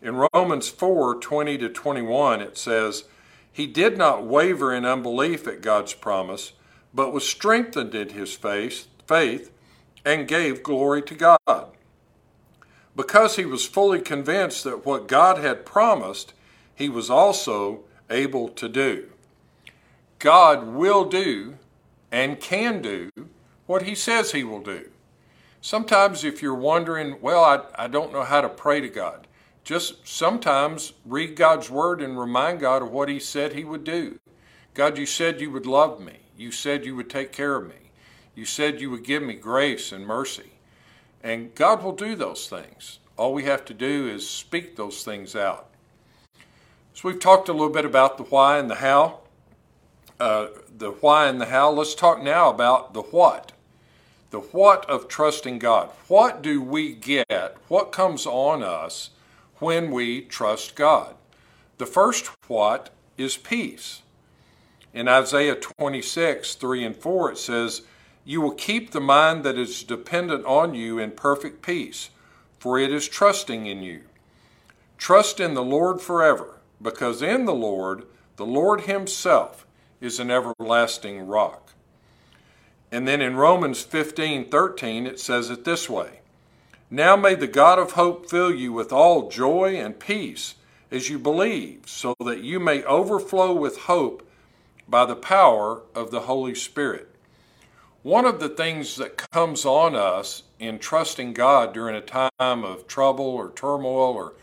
In 0.02 0.28
Romans 0.34 0.70
4 0.70 1.20
20 1.20 1.58
to 1.58 1.70
21, 1.70 2.42
it 2.42 2.58
says, 2.58 3.06
He 3.52 3.68
did 3.68 3.98
not 3.98 4.26
waver 4.26 4.74
in 4.74 4.86
unbelief 4.86 5.48
at 5.48 5.62
God's 5.62 5.94
promise, 5.94 6.54
but 6.96 7.14
was 7.14 7.28
strengthened 7.28 7.94
in 7.94 8.10
his 8.10 8.34
faith, 8.34 8.88
faith 9.06 9.52
and 10.06 10.28
gave 10.28 10.64
glory 10.64 11.02
to 11.04 11.14
God. 11.14 11.68
Because 12.96 13.36
he 13.36 13.46
was 13.46 13.66
fully 13.66 14.00
convinced 14.00 14.64
that 14.64 14.86
what 14.86 15.08
God 15.08 15.38
had 15.38 15.66
promised, 15.66 16.34
he 16.74 16.88
was 16.88 17.10
also 17.10 17.84
able 18.10 18.48
to 18.50 18.70
do. 18.70 19.10
God 20.20 20.68
will 20.68 21.04
do 21.06 21.58
and 22.12 22.40
can 22.40 22.82
do 22.82 23.12
what 23.66 23.82
he 23.82 23.94
says 23.94 24.32
he 24.32 24.44
will 24.44 24.62
do. 24.62 24.90
Sometimes, 25.60 26.24
if 26.24 26.44
you're 26.44 26.54
wondering, 26.54 27.18
well, 27.22 27.44
I, 27.44 27.86
I 27.86 27.88
don't 27.88 28.14
know 28.14 28.24
how 28.24 28.40
to 28.40 28.50
pray 28.50 28.82
to 28.82 28.88
God, 28.88 29.26
just 29.64 30.08
sometimes 30.08 30.94
read 31.04 31.36
God's 31.36 31.72
word 31.72 32.04
and 32.04 32.20
remind 32.20 32.60
God 32.60 32.84
of 32.84 32.92
what 32.92 33.10
He 33.10 33.20
said 33.20 33.54
He 33.54 33.64
would 33.64 33.84
do. 33.84 34.20
God, 34.76 34.96
you 34.96 35.08
said 35.08 35.42
you 35.42 35.50
would 35.50 35.66
love 35.66 36.00
me. 36.00 36.20
You 36.38 36.52
said 36.52 36.86
you 36.86 36.96
would 36.96 37.10
take 37.10 37.32
care 37.32 37.56
of 37.56 37.68
me. 37.68 37.92
You 38.36 38.46
said 38.46 38.82
you 38.82 38.90
would 38.92 39.04
give 39.04 39.24
me 39.24 39.34
grace 39.34 39.92
and 39.92 40.06
mercy. 40.06 40.52
And 41.24 41.56
God 41.56 41.84
will 41.84 41.94
do 41.94 42.16
those 42.16 42.48
things. 42.48 43.00
All 43.18 43.34
we 43.34 43.44
have 43.44 43.66
to 43.66 43.74
do 43.74 44.08
is 44.08 44.30
speak 44.30 44.76
those 44.76 45.04
things 45.04 45.36
out. 45.36 45.70
So 46.94 47.08
we've 47.08 47.20
talked 47.20 47.50
a 47.50 47.54
little 47.54 47.70
bit 47.70 47.86
about 47.86 48.18
the 48.18 48.24
why 48.24 48.58
and 48.58 48.70
the 48.70 48.76
how. 48.76 49.20
Uh, 50.20 50.48
the 50.78 50.92
why 50.92 51.28
and 51.28 51.40
the 51.40 51.46
how. 51.46 51.72
Let's 51.72 51.96
talk 51.96 52.22
now 52.22 52.50
about 52.50 52.94
the 52.94 53.02
what 53.02 53.54
the 54.36 54.42
what 54.42 54.86
of 54.90 55.08
trusting 55.08 55.60
God. 55.60 55.90
What 56.10 56.42
do 56.42 56.62
we 56.62 56.94
get? 56.94 57.56
What 57.70 57.94
comes 57.94 58.26
on 58.26 58.64
us 58.64 59.12
when 59.60 59.92
we 59.92 60.20
trust 60.22 60.76
God? 60.76 61.16
The 61.78 61.86
first 61.86 62.30
what 62.50 62.90
is 63.18 63.38
peace. 63.38 64.02
In 64.96 65.10
Isaiah 65.10 65.56
26, 65.56 66.56
3 66.56 66.86
and 66.86 66.96
4, 66.96 67.34
it 67.34 67.38
says, 67.38 67.82
You 68.24 68.40
will 68.40 68.54
keep 68.54 68.92
the 68.92 69.02
mind 69.02 69.44
that 69.44 69.58
is 69.58 69.84
dependent 69.84 70.46
on 70.46 70.74
you 70.74 70.98
in 70.98 71.12
perfect 71.12 71.62
peace, 71.62 72.12
for 72.58 72.80
it 72.80 72.94
is 72.94 73.10
trusting 73.10 73.66
in 73.66 73.84
you. 73.84 74.04
Trust 74.98 75.42
in 75.42 75.54
the 75.54 75.62
Lord 75.62 76.00
forever, 76.00 76.62
because 76.82 77.22
in 77.22 77.44
the 77.44 77.54
Lord, 77.54 78.06
the 78.38 78.46
Lord 78.46 78.82
Himself 78.82 79.68
is 80.00 80.18
an 80.22 80.32
everlasting 80.32 81.28
rock. 81.28 81.74
And 82.90 83.06
then 83.06 83.22
in 83.22 83.36
Romans 83.36 83.82
15 83.82 84.46
13, 84.50 85.08
it 85.08 85.20
says 85.20 85.50
it 85.50 85.66
this 85.66 85.90
way 85.90 86.22
Now 86.90 87.18
may 87.18 87.36
the 87.36 87.48
God 87.48 87.80
of 87.80 87.92
hope 87.92 88.30
fill 88.30 88.54
you 88.54 88.72
with 88.72 88.94
all 88.94 89.30
joy 89.30 89.76
and 89.76 90.00
peace 90.00 90.56
as 90.90 91.10
you 91.10 91.20
believe, 91.20 91.82
so 91.86 92.16
that 92.24 92.44
you 92.44 92.62
may 92.62 92.82
overflow 92.84 93.52
with 93.52 93.80
hope 93.80 94.26
by 94.88 95.06
the 95.06 95.16
power 95.16 95.82
of 95.94 96.12
the 96.12 96.22
Holy 96.22 96.56
Spirit. 96.56 97.10
One 98.04 98.26
of 98.26 98.40
the 98.40 98.50
things 98.50 98.98
that 98.98 99.18
comes 99.18 99.66
on 99.66 99.96
us 99.96 100.44
in 100.60 100.78
trusting 100.78 101.34
God 101.34 101.74
during 101.74 101.96
a 101.96 102.02
time 102.02 102.30
of 102.40 102.88
trouble 102.88 103.26
or 103.26 103.50
turmoil, 103.50 104.14
or 104.14 104.34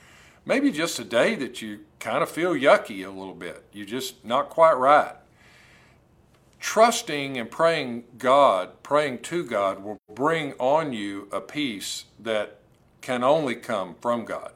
maybe 0.44 0.72
just 0.72 0.99
a 0.99 1.04
day 1.04 1.37
that 1.37 1.62
you 1.62 1.80
kind 2.00 2.22
of 2.22 2.28
feel 2.28 2.54
yucky 2.54 3.06
a 3.06 3.11
little 3.11 3.34
bit, 3.34 3.64
you're 3.72 3.87
just 3.87 4.25
not 4.25 4.50
quite 4.50 4.75
right 4.75 5.14
trusting 6.62 7.37
and 7.37 7.50
praying 7.50 8.04
God, 8.18 8.84
praying 8.84 9.18
to 9.18 9.44
God, 9.44 9.82
will 9.82 9.99
bring 10.14 10.52
on 10.61 10.92
you 10.92 11.28
a 11.32 11.40
peace 11.40 12.04
that 12.20 12.58
can 13.00 13.25
only 13.25 13.56
come 13.56 13.96
from 14.00 14.25
God. 14.25 14.52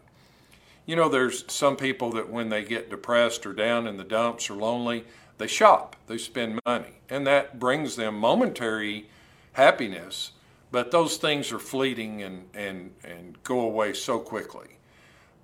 You 0.87 0.95
know, 0.95 1.09
there's 1.09 1.45
some 1.52 1.76
people 1.76 2.12
that 2.12 2.31
when 2.31 2.49
they 2.49 2.62
get 2.62 2.90
depressed 2.90 3.45
or 3.45 3.52
down 3.52 3.88
in 3.88 3.97
the 3.97 4.05
dumps 4.05 4.49
or 4.49 4.55
lonely, 4.55 5.05
they 5.38 5.47
shop, 5.47 5.97
they 6.07 6.19
spend 6.19 6.61
money, 6.66 7.00
and 7.09 7.26
that 7.26 7.59
brings 7.59 7.97
them 7.97 8.19
momentary 8.19 9.09
happiness. 9.52 10.33
But 10.73 10.90
those 10.90 11.16
things 11.16 11.52
are 11.52 11.59
fleeting 11.59 12.23
and, 12.23 12.49
and, 12.55 12.93
and 13.05 13.43
go 13.45 13.61
away 13.61 13.93
so 13.93 14.19
quickly. 14.19 14.78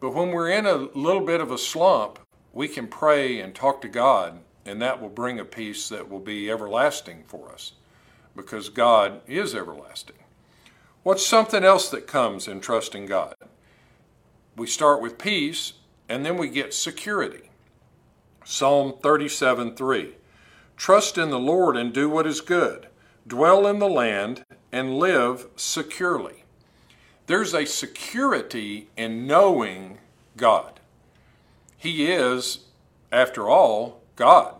But 0.00 0.14
when 0.14 0.30
we're 0.30 0.50
in 0.50 0.66
a 0.66 0.75
little 0.75 1.25
bit 1.25 1.40
of 1.40 1.50
a 1.50 1.58
slump, 1.58 2.18
we 2.52 2.68
can 2.68 2.88
pray 2.88 3.40
and 3.40 3.54
talk 3.54 3.80
to 3.82 3.88
God 3.88 4.40
and 4.64 4.80
that 4.80 5.00
will 5.00 5.08
bring 5.08 5.40
a 5.40 5.44
peace 5.44 5.88
that 5.88 6.08
will 6.08 6.20
be 6.20 6.50
everlasting 6.50 7.25
for 7.26 7.50
us 7.50 7.72
because 8.37 8.68
God 8.68 9.20
is 9.26 9.54
everlasting. 9.54 10.16
What's 11.02 11.26
something 11.26 11.64
else 11.64 11.88
that 11.90 12.06
comes 12.06 12.46
in 12.46 12.61
trusting 12.61 13.06
God? 13.06 13.34
We 14.56 14.66
start 14.66 15.02
with 15.02 15.18
peace 15.18 15.75
and 16.08 16.25
then 16.25 16.37
we 16.37 16.49
get 16.49 16.75
security. 16.75 17.50
Psalm 18.44 18.94
37 19.02 19.75
3. 19.75 20.14
Trust 20.76 21.16
in 21.16 21.30
the 21.30 21.38
Lord 21.38 21.76
and 21.76 21.92
do 21.92 22.08
what 22.08 22.26
is 22.26 22.40
good, 22.40 22.88
dwell 23.26 23.66
in 23.66 23.78
the 23.78 23.88
land 23.88 24.44
and 24.72 24.99
live 24.99 25.46
securely. 25.56 26.44
There's 27.26 27.54
a 27.54 27.64
security 27.64 28.88
in 28.96 29.26
knowing 29.26 29.99
God. 30.37 30.80
He 31.76 32.11
is, 32.11 32.61
after 33.11 33.49
all, 33.49 34.00
God. 34.16 34.56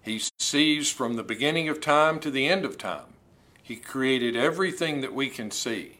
He 0.00 0.20
sees 0.38 0.90
from 0.90 1.14
the 1.14 1.22
beginning 1.22 1.68
of 1.68 1.80
time 1.80 2.20
to 2.20 2.30
the 2.30 2.48
end 2.48 2.64
of 2.64 2.78
time. 2.78 3.14
He 3.62 3.76
created 3.76 4.36
everything 4.36 5.00
that 5.02 5.12
we 5.12 5.28
can 5.28 5.50
see. 5.50 5.98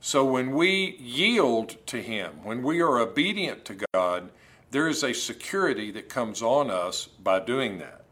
So 0.00 0.24
when 0.24 0.52
we 0.52 0.96
yield 1.00 1.76
to 1.86 2.00
Him, 2.00 2.42
when 2.42 2.62
we 2.62 2.80
are 2.80 2.98
obedient 2.98 3.64
to 3.66 3.86
God, 3.92 4.30
there 4.70 4.88
is 4.88 5.02
a 5.02 5.12
security 5.12 5.90
that 5.90 6.08
comes 6.08 6.42
on 6.42 6.70
us 6.70 7.06
by 7.06 7.40
doing 7.40 7.78
that. 7.78 8.04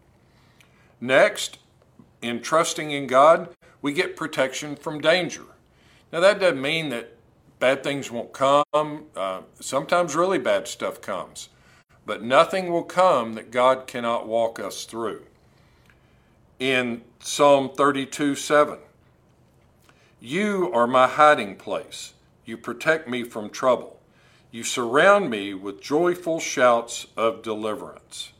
Next, 1.00 1.59
in 2.21 2.43
trusting 2.43 2.91
in 2.91 3.07
God, 3.07 3.55
we 3.81 3.93
get 3.93 4.17
protection 4.17 4.75
from 4.75 5.00
danger. 5.00 5.45
Now, 6.12 6.21
that 6.21 6.41
doesn't 6.41 6.61
mean 6.61 6.88
that 6.88 7.15
bad 7.61 7.83
things 7.83 8.11
won't 8.11 8.33
come. 8.33 8.65
Uh, 8.75 9.43
sometimes 9.61 10.17
really 10.17 10.38
bad 10.38 10.67
stuff 10.67 11.00
comes. 11.00 11.49
But 12.05 12.23
nothing 12.23 12.73
will 12.73 12.85
come 12.85 13.35
that 13.35 13.50
God 13.50 13.87
cannot 13.87 14.27
walk 14.27 14.59
us 14.59 14.85
through. 14.85 15.25
In 16.59 17.03
Psalm 17.21 17.71
32 17.77 18.35
7, 18.35 18.79
you 20.21 20.73
are 20.73 20.87
my 20.87 21.07
hiding 21.07 21.55
place. 21.55 22.15
You 22.45 22.57
protect 22.57 23.09
me 23.09 23.23
from 23.23 23.50
trouble. 23.50 23.98
You 24.50 24.64
surround 24.64 25.28
me 25.28 25.52
with 25.52 25.83
joyful 25.83 26.40
shouts 26.40 27.07
of 27.17 27.43
deliverance. 27.43 28.33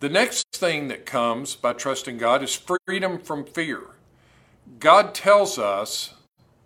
The 0.00 0.08
next 0.08 0.46
thing 0.52 0.88
that 0.88 1.06
comes 1.06 1.54
by 1.56 1.72
trusting 1.72 2.18
God 2.18 2.42
is 2.42 2.60
freedom 2.86 3.18
from 3.18 3.44
fear. 3.44 3.82
God 4.78 5.14
tells 5.14 5.58
us 5.58 6.14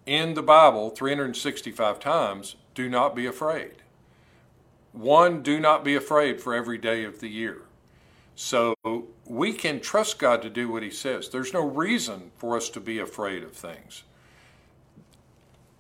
in 0.07 0.35
the 0.35 0.43
Bible 0.43 0.91
365 0.91 2.01
times 2.01 2.57
do 2.75 2.89
not 2.89 3.15
be 3.15 3.27
afraid. 3.27 3.77
One, 4.93 5.43
do 5.43 5.59
not 5.59 5.85
be 5.85 5.95
afraid 5.95 6.41
for 6.41 6.55
every 6.55 6.79
day 6.79 7.05
of 7.05 7.21
the 7.21 7.29
year. 7.29 7.63
So 8.37 8.75
we 9.27 9.53
can 9.53 9.81
trust 9.81 10.19
God 10.19 10.43
to 10.43 10.51
do 10.51 10.69
what 10.69 10.83
He 10.83 10.91
says. 10.91 11.29
There's 11.29 11.53
no 11.53 11.67
reason 11.67 12.33
for 12.37 12.57
us 12.57 12.69
to 12.71 12.81
be 12.81 12.99
afraid 12.99 13.43
of 13.43 13.53
things. 13.53 14.03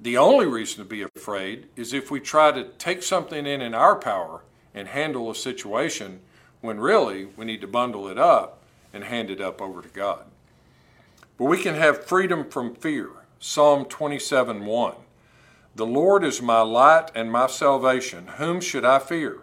The 0.05 0.19
only 0.19 0.45
reason 0.45 0.81
to 0.81 0.85
be 0.85 1.01
afraid 1.01 1.69
is 1.77 1.95
if 1.95 2.11
we 2.11 2.21
try 2.21 2.53
to 2.53 2.65
take 2.77 3.03
something 3.03 3.47
in 3.47 3.63
in 3.63 3.73
our 3.73 3.97
power 3.97 4.43
and 4.75 4.87
handle 4.87 5.31
a 5.31 5.35
situation 5.35 6.21
when 6.61 6.79
really 6.79 7.25
we 7.25 7.47
need 7.47 7.63
to 7.63 7.67
bundle 7.67 8.07
it 8.09 8.19
up 8.19 8.63
and 8.93 9.05
hand 9.05 9.31
it 9.31 9.41
up 9.41 9.63
over 9.63 9.81
to 9.81 9.89
God. 9.89 10.27
But 11.39 11.47
we 11.47 11.57
can 11.57 11.75
have 11.77 12.05
freedom 12.05 12.51
from 12.51 12.75
fear. 12.75 13.13
Psalm 13.39 13.87
27 13.87 14.67
1. 14.67 14.95
The 15.75 15.87
Lord 15.87 16.23
is 16.23 16.43
my 16.43 16.61
light 16.61 17.11
and 17.15 17.33
my 17.33 17.47
salvation. 17.47 18.27
Whom 18.37 18.61
should 18.61 18.85
I 18.85 18.99
fear? 18.99 19.41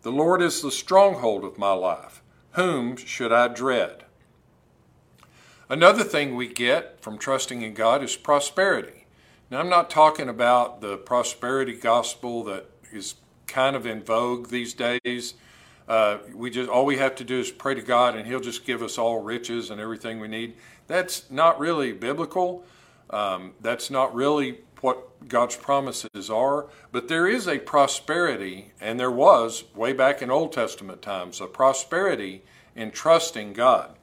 The 0.00 0.10
Lord 0.10 0.40
is 0.40 0.62
the 0.62 0.72
stronghold 0.72 1.44
of 1.44 1.58
my 1.58 1.72
life. 1.72 2.22
Whom 2.52 2.96
should 2.96 3.30
I 3.30 3.48
dread? 3.48 4.04
Another 5.68 6.02
thing 6.02 6.34
we 6.34 6.48
get 6.48 7.02
from 7.02 7.18
trusting 7.18 7.60
in 7.60 7.74
God 7.74 8.02
is 8.02 8.16
prosperity. 8.16 9.05
Now, 9.48 9.60
I'm 9.60 9.68
not 9.68 9.90
talking 9.90 10.28
about 10.28 10.80
the 10.80 10.96
prosperity 10.96 11.74
gospel 11.74 12.42
that 12.44 12.68
is 12.92 13.14
kind 13.46 13.76
of 13.76 13.86
in 13.86 14.02
vogue 14.02 14.48
these 14.48 14.74
days. 14.74 15.34
Uh, 15.86 16.18
we 16.34 16.50
just 16.50 16.68
all 16.68 16.84
we 16.84 16.96
have 16.96 17.14
to 17.14 17.24
do 17.24 17.38
is 17.38 17.52
pray 17.52 17.74
to 17.74 17.82
God, 17.82 18.16
and 18.16 18.26
He'll 18.26 18.40
just 18.40 18.66
give 18.66 18.82
us 18.82 18.98
all 18.98 19.22
riches 19.22 19.70
and 19.70 19.80
everything 19.80 20.18
we 20.18 20.26
need. 20.26 20.54
That's 20.88 21.30
not 21.30 21.60
really 21.60 21.92
biblical. 21.92 22.64
Um, 23.08 23.52
that's 23.60 23.88
not 23.88 24.12
really 24.12 24.62
what 24.80 25.28
God's 25.28 25.54
promises 25.54 26.28
are. 26.28 26.66
But 26.90 27.06
there 27.06 27.28
is 27.28 27.46
a 27.46 27.60
prosperity, 27.60 28.72
and 28.80 28.98
there 28.98 29.12
was 29.12 29.62
way 29.76 29.92
back 29.92 30.22
in 30.22 30.30
Old 30.30 30.52
Testament 30.52 31.02
times 31.02 31.40
a 31.40 31.46
prosperity 31.46 32.42
in 32.74 32.90
trusting 32.90 33.52
God. 33.52 33.94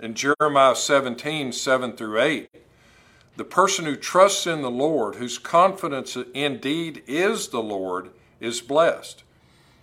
In 0.00 0.12
Jeremiah 0.12 0.76
17, 0.76 1.52
7 1.52 1.92
through 1.96 2.20
8, 2.20 2.50
the 3.36 3.44
person 3.44 3.84
who 3.84 3.96
trusts 3.96 4.46
in 4.46 4.62
the 4.62 4.70
Lord, 4.70 5.16
whose 5.16 5.38
confidence 5.38 6.16
indeed 6.34 7.02
is 7.06 7.48
the 7.48 7.62
Lord, 7.62 8.10
is 8.40 8.60
blessed. 8.60 9.22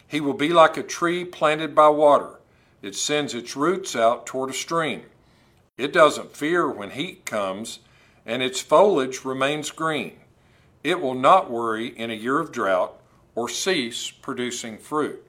He 0.08 0.20
will 0.20 0.34
be 0.34 0.50
like 0.50 0.78
a 0.78 0.84
tree 0.84 1.24
planted 1.24 1.74
by 1.76 1.90
water. 1.90 2.40
It 2.82 2.96
sends 2.96 3.34
its 3.34 3.56
roots 3.56 3.96
out 3.96 4.26
toward 4.26 4.50
a 4.50 4.54
stream. 4.54 5.04
It 5.78 5.94
doesn't 5.94 6.36
fear 6.36 6.70
when 6.70 6.92
heat 6.92 7.26
comes, 7.26 7.80
and 8.26 8.44
its 8.44 8.62
foliage 8.62 9.24
remains 9.24 9.72
green. 9.72 10.18
It 10.84 11.00
will 11.00 11.16
not 11.16 11.50
worry 11.50 11.88
in 11.88 12.12
a 12.12 12.16
year 12.16 12.40
of 12.40 12.52
drought 12.52 13.00
or 13.36 13.50
cease 13.50 14.12
producing 14.12 14.78
fruit. 14.78 15.26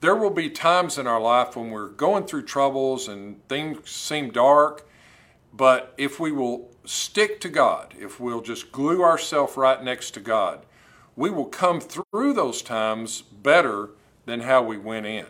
There 0.00 0.14
will 0.14 0.30
be 0.30 0.50
times 0.50 0.98
in 0.98 1.06
our 1.06 1.20
life 1.20 1.56
when 1.56 1.70
we're 1.70 1.88
going 1.88 2.24
through 2.24 2.44
troubles 2.44 3.08
and 3.08 3.46
things 3.48 3.90
seem 3.90 4.30
dark, 4.30 4.85
but 5.56 5.94
if 5.96 6.20
we 6.20 6.32
will 6.32 6.70
stick 6.84 7.40
to 7.40 7.48
God, 7.48 7.94
if 7.98 8.20
we'll 8.20 8.42
just 8.42 8.72
glue 8.72 9.02
ourselves 9.02 9.56
right 9.56 9.82
next 9.82 10.10
to 10.12 10.20
God, 10.20 10.66
we 11.14 11.30
will 11.30 11.46
come 11.46 11.80
through 11.80 12.34
those 12.34 12.60
times 12.62 13.22
better 13.22 13.90
than 14.26 14.40
how 14.40 14.62
we 14.62 14.76
went 14.76 15.06
in. 15.06 15.26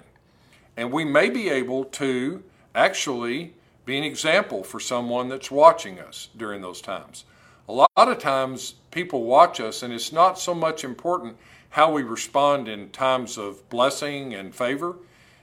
And 0.77 0.93
we 0.93 1.05
may 1.05 1.31
be 1.31 1.49
able 1.49 1.85
to 1.85 2.43
actually 2.75 3.55
be 3.85 3.97
an 3.97 4.05
example 4.05 4.65
for 4.65 4.81
someone 4.81 5.29
that's 5.29 5.51
watching 5.51 6.01
us 6.01 6.29
during 6.37 6.61
those 6.61 6.81
times. 6.81 7.25
A 7.69 7.73
lot 7.73 7.89
of 7.97 8.19
times 8.19 8.75
people 8.91 9.25
watch 9.25 9.61
us, 9.61 9.83
and 9.83 9.93
it's 9.93 10.13
not 10.13 10.39
so 10.39 10.55
much 10.55 10.83
important 10.83 11.37
how 11.71 11.93
we 11.93 12.03
respond 12.03 12.69
in 12.69 12.91
times 12.91 13.39
of 13.39 13.69
blessing 13.69 14.35
and 14.35 14.55
favor, 14.55 14.97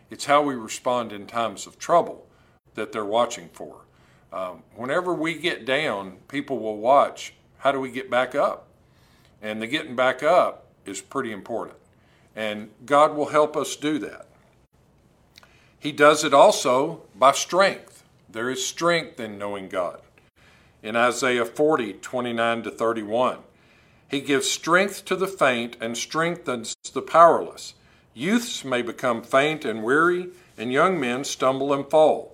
it's 0.09 0.25
how 0.25 0.41
we 0.41 0.55
respond 0.55 1.13
in 1.13 1.25
times 1.25 1.65
of 1.65 1.79
trouble 1.79 2.27
that 2.75 2.91
they're 2.91 3.05
watching 3.05 3.49
for. 3.53 3.82
Um, 4.33 4.63
whenever 4.75 5.13
we 5.13 5.35
get 5.35 5.63
down, 5.63 6.17
people 6.27 6.57
will 6.57 6.77
watch 6.77 7.33
how 7.59 7.71
do 7.71 7.79
we 7.79 7.91
get 7.91 8.09
back 8.09 8.35
up? 8.35 8.67
And 9.41 9.61
the 9.61 9.67
getting 9.67 9.95
back 9.95 10.21
up 10.21 10.65
is 10.85 10.99
pretty 10.99 11.31
important. 11.31 11.77
And 12.35 12.71
God 12.85 13.15
will 13.15 13.27
help 13.27 13.55
us 13.55 13.77
do 13.77 13.99
that. 13.99 14.27
He 15.79 15.91
does 15.91 16.23
it 16.23 16.33
also 16.33 17.03
by 17.15 17.31
strength. 17.33 18.03
There 18.29 18.49
is 18.49 18.65
strength 18.65 19.19
in 19.19 19.37
knowing 19.37 19.69
God. 19.69 20.01
In 20.81 20.95
Isaiah 20.95 21.45
40, 21.45 21.93
29 21.93 22.63
to 22.63 22.71
31, 22.71 23.37
He 24.09 24.19
gives 24.19 24.49
strength 24.49 25.05
to 25.05 25.15
the 25.15 25.27
faint 25.27 25.77
and 25.79 25.95
strengthens 25.95 26.75
the 26.93 27.01
powerless. 27.01 27.75
Youths 28.13 28.65
may 28.65 28.81
become 28.81 29.21
faint 29.21 29.63
and 29.63 29.83
weary, 29.83 30.29
and 30.57 30.73
young 30.73 30.99
men 30.99 31.23
stumble 31.23 31.71
and 31.71 31.89
fall. 31.89 32.32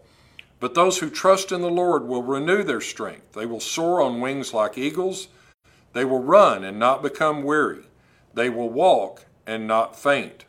But 0.59 0.75
those 0.75 0.99
who 0.99 1.09
trust 1.09 1.51
in 1.51 1.61
the 1.61 1.69
Lord 1.69 2.03
will 2.05 2.23
renew 2.23 2.63
their 2.63 2.81
strength. 2.81 3.33
They 3.33 3.45
will 3.45 3.61
soar 3.61 4.01
on 4.01 4.21
wings 4.21 4.53
like 4.53 4.77
eagles. 4.77 5.29
They 5.93 6.05
will 6.05 6.21
run 6.21 6.63
and 6.63 6.77
not 6.77 7.01
become 7.01 7.43
weary. 7.43 7.83
They 8.33 8.49
will 8.49 8.69
walk 8.69 9.25
and 9.47 9.67
not 9.67 9.97
faint. 9.97 10.45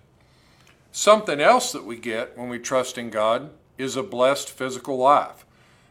Something 0.93 1.41
else 1.41 1.71
that 1.73 1.85
we 1.85 1.97
get 1.97 2.37
when 2.37 2.49
we 2.49 2.59
trust 2.59 2.99
in 2.99 3.11
God 3.11 3.51
is 3.79 3.97
a 3.97 4.03
blessed 4.03 4.51
physical 4.51 4.99
life. 4.99 5.47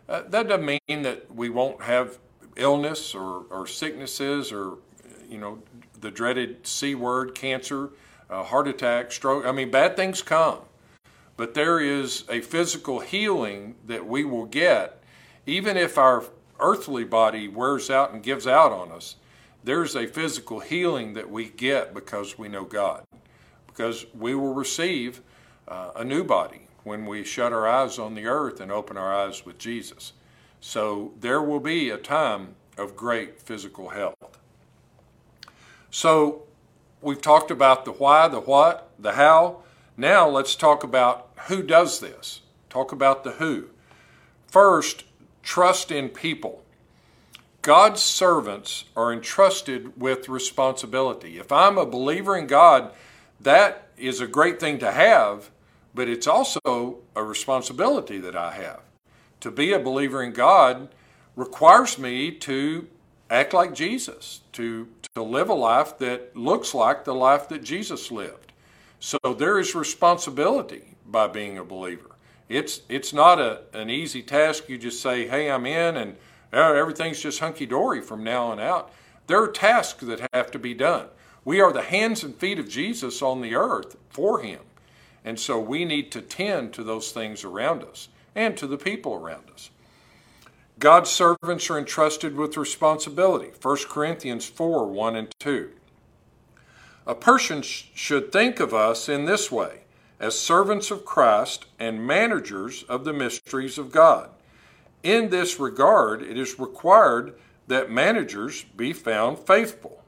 Uh, 0.07 0.23
that 0.27 0.47
doesn't 0.47 0.65
mean 0.65 1.01
that 1.03 1.33
we 1.33 1.49
won't 1.49 1.83
have 1.83 2.17
illness 2.55 3.15
or, 3.15 3.45
or 3.49 3.65
sicknesses 3.65 4.51
or, 4.51 4.77
you 5.29 5.37
know, 5.37 5.59
the 6.01 6.11
dreaded 6.11 6.67
C 6.67 6.95
word, 6.95 7.33
cancer, 7.33 7.89
uh, 8.29 8.43
heart 8.43 8.67
attack, 8.67 9.11
stroke. 9.11 9.45
I 9.45 9.51
mean, 9.51 9.71
bad 9.71 9.95
things 9.95 10.21
come. 10.21 10.59
But 11.39 11.53
there 11.55 11.79
is 11.79 12.25
a 12.29 12.41
physical 12.41 12.99
healing 12.99 13.75
that 13.87 14.05
we 14.05 14.25
will 14.25 14.45
get, 14.45 15.01
even 15.47 15.75
if 15.75 15.97
our 15.97 16.25
earthly 16.59 17.05
body 17.05 17.47
wears 17.47 17.89
out 17.89 18.11
and 18.11 18.21
gives 18.21 18.45
out 18.45 18.71
on 18.71 18.91
us 18.91 19.15
there's 19.63 19.95
a 19.95 20.07
physical 20.07 20.59
healing 20.59 21.13
that 21.13 21.29
we 21.29 21.49
get 21.49 21.93
because 21.93 22.37
we 22.37 22.47
know 22.47 22.63
God. 22.63 23.03
Because 23.67 24.05
we 24.13 24.35
will 24.35 24.53
receive 24.53 25.21
uh, 25.67 25.91
a 25.95 26.03
new 26.03 26.23
body 26.23 26.67
when 26.83 27.05
we 27.05 27.23
shut 27.23 27.53
our 27.53 27.67
eyes 27.67 27.99
on 27.99 28.15
the 28.15 28.25
earth 28.25 28.61
and 28.61 28.71
open 28.71 28.97
our 28.97 29.13
eyes 29.13 29.45
with 29.45 29.57
Jesus. 29.57 30.13
So 30.61 31.13
there 31.19 31.41
will 31.41 31.59
be 31.59 31.89
a 31.89 31.97
time 31.97 32.55
of 32.77 32.95
great 32.95 33.41
physical 33.41 33.89
health. 33.89 34.39
So 35.91 36.43
we've 37.01 37.21
talked 37.21 37.51
about 37.51 37.85
the 37.85 37.91
why, 37.91 38.27
the 38.27 38.39
what, 38.39 38.89
the 38.97 39.13
how. 39.13 39.63
Now 39.99 40.29
let's 40.29 40.55
talk 40.55 40.85
about 40.85 41.29
who 41.47 41.61
does 41.61 41.99
this. 41.99 42.39
Talk 42.69 42.93
about 42.93 43.25
the 43.25 43.31
who. 43.31 43.65
First, 44.47 45.03
trust 45.43 45.91
in 45.91 46.07
people. 46.07 46.63
God's 47.61 48.01
servants 48.01 48.85
are 48.95 49.11
entrusted 49.11 49.99
with 49.99 50.29
responsibility. 50.29 51.37
If 51.37 51.51
I'm 51.51 51.77
a 51.77 51.85
believer 51.85 52.37
in 52.37 52.47
God, 52.47 52.93
that 53.41 53.89
is 53.97 54.21
a 54.21 54.27
great 54.27 54.57
thing 54.57 54.79
to 54.79 54.89
have, 54.89 55.49
but 55.93 56.07
it's 56.07 56.27
also 56.27 56.99
a 57.13 57.21
responsibility 57.21 58.19
that 58.19 58.37
I 58.37 58.53
have. 58.53 58.79
To 59.41 59.51
be 59.51 59.73
a 59.73 59.79
believer 59.79 60.23
in 60.23 60.31
God 60.31 60.95
requires 61.35 61.99
me 61.99 62.31
to 62.31 62.87
act 63.29 63.53
like 63.53 63.73
Jesus, 63.73 64.39
to, 64.53 64.87
to 65.13 65.21
live 65.21 65.49
a 65.49 65.53
life 65.53 65.97
that 65.97 66.37
looks 66.37 66.73
like 66.73 67.03
the 67.03 67.13
life 67.13 67.49
that 67.49 67.65
Jesus 67.65 68.11
lived. 68.11 68.48
So 68.99 69.17
there 69.37 69.59
is 69.59 69.75
responsibility 69.75 70.95
by 71.05 71.27
being 71.27 71.57
a 71.57 71.63
believer. 71.63 72.11
It's, 72.49 72.81
it's 72.89 73.13
not 73.13 73.39
a, 73.39 73.61
an 73.73 73.89
easy 73.89 74.21
task. 74.21 74.67
You 74.67 74.77
just 74.77 75.01
say, 75.01 75.27
hey, 75.27 75.49
I'm 75.49 75.65
in, 75.65 75.95
and 75.95 76.17
oh, 76.51 76.73
everything's 76.75 77.21
just 77.21 77.39
hunky 77.39 77.65
dory 77.65 78.01
from 78.01 78.23
now 78.23 78.47
on 78.47 78.59
out. 78.59 78.91
There 79.27 79.41
are 79.41 79.51
tasks 79.51 80.03
that 80.03 80.27
have 80.33 80.51
to 80.51 80.59
be 80.59 80.73
done. 80.73 81.07
We 81.45 81.61
are 81.61 81.71
the 81.71 81.83
hands 81.83 82.23
and 82.23 82.35
feet 82.35 82.59
of 82.59 82.67
Jesus 82.67 83.21
on 83.21 83.41
the 83.41 83.55
earth 83.55 83.95
for 84.09 84.41
him. 84.41 84.59
And 85.23 85.39
so 85.39 85.59
we 85.59 85.85
need 85.85 86.11
to 86.11 86.21
tend 86.21 86.73
to 86.73 86.83
those 86.83 87.11
things 87.11 87.43
around 87.43 87.83
us 87.83 88.09
and 88.35 88.57
to 88.57 88.67
the 88.67 88.77
people 88.77 89.13
around 89.13 89.49
us. 89.53 89.69
God's 90.79 91.09
servants 91.09 91.69
are 91.69 91.77
entrusted 91.77 92.35
with 92.35 92.57
responsibility. 92.57 93.51
1 93.61 93.77
Corinthians 93.89 94.45
4 94.45 94.87
1 94.87 95.15
and 95.15 95.29
2. 95.39 95.71
A 97.09 97.15
person 97.15 97.63
sh- 97.63 97.85
should 97.95 98.31
think 98.31 98.59
of 98.59 98.71
us 98.71 99.09
in 99.09 99.25
this 99.25 99.51
way 99.51 99.79
as 100.19 100.37
servants 100.37 100.91
of 100.91 101.05
Christ 101.05 101.65
and 101.79 102.05
managers 102.05 102.83
of 102.83 103.03
the 103.03 103.13
mysteries 103.13 103.79
of 103.79 103.91
God. 103.91 104.29
In 105.01 105.31
this 105.31 105.59
regard, 105.59 106.21
it 106.21 106.37
is 106.37 106.59
required 106.59 107.33
that 107.65 107.89
managers 107.89 108.63
be 108.77 108.93
found 108.93 109.39
faithful. 109.39 110.03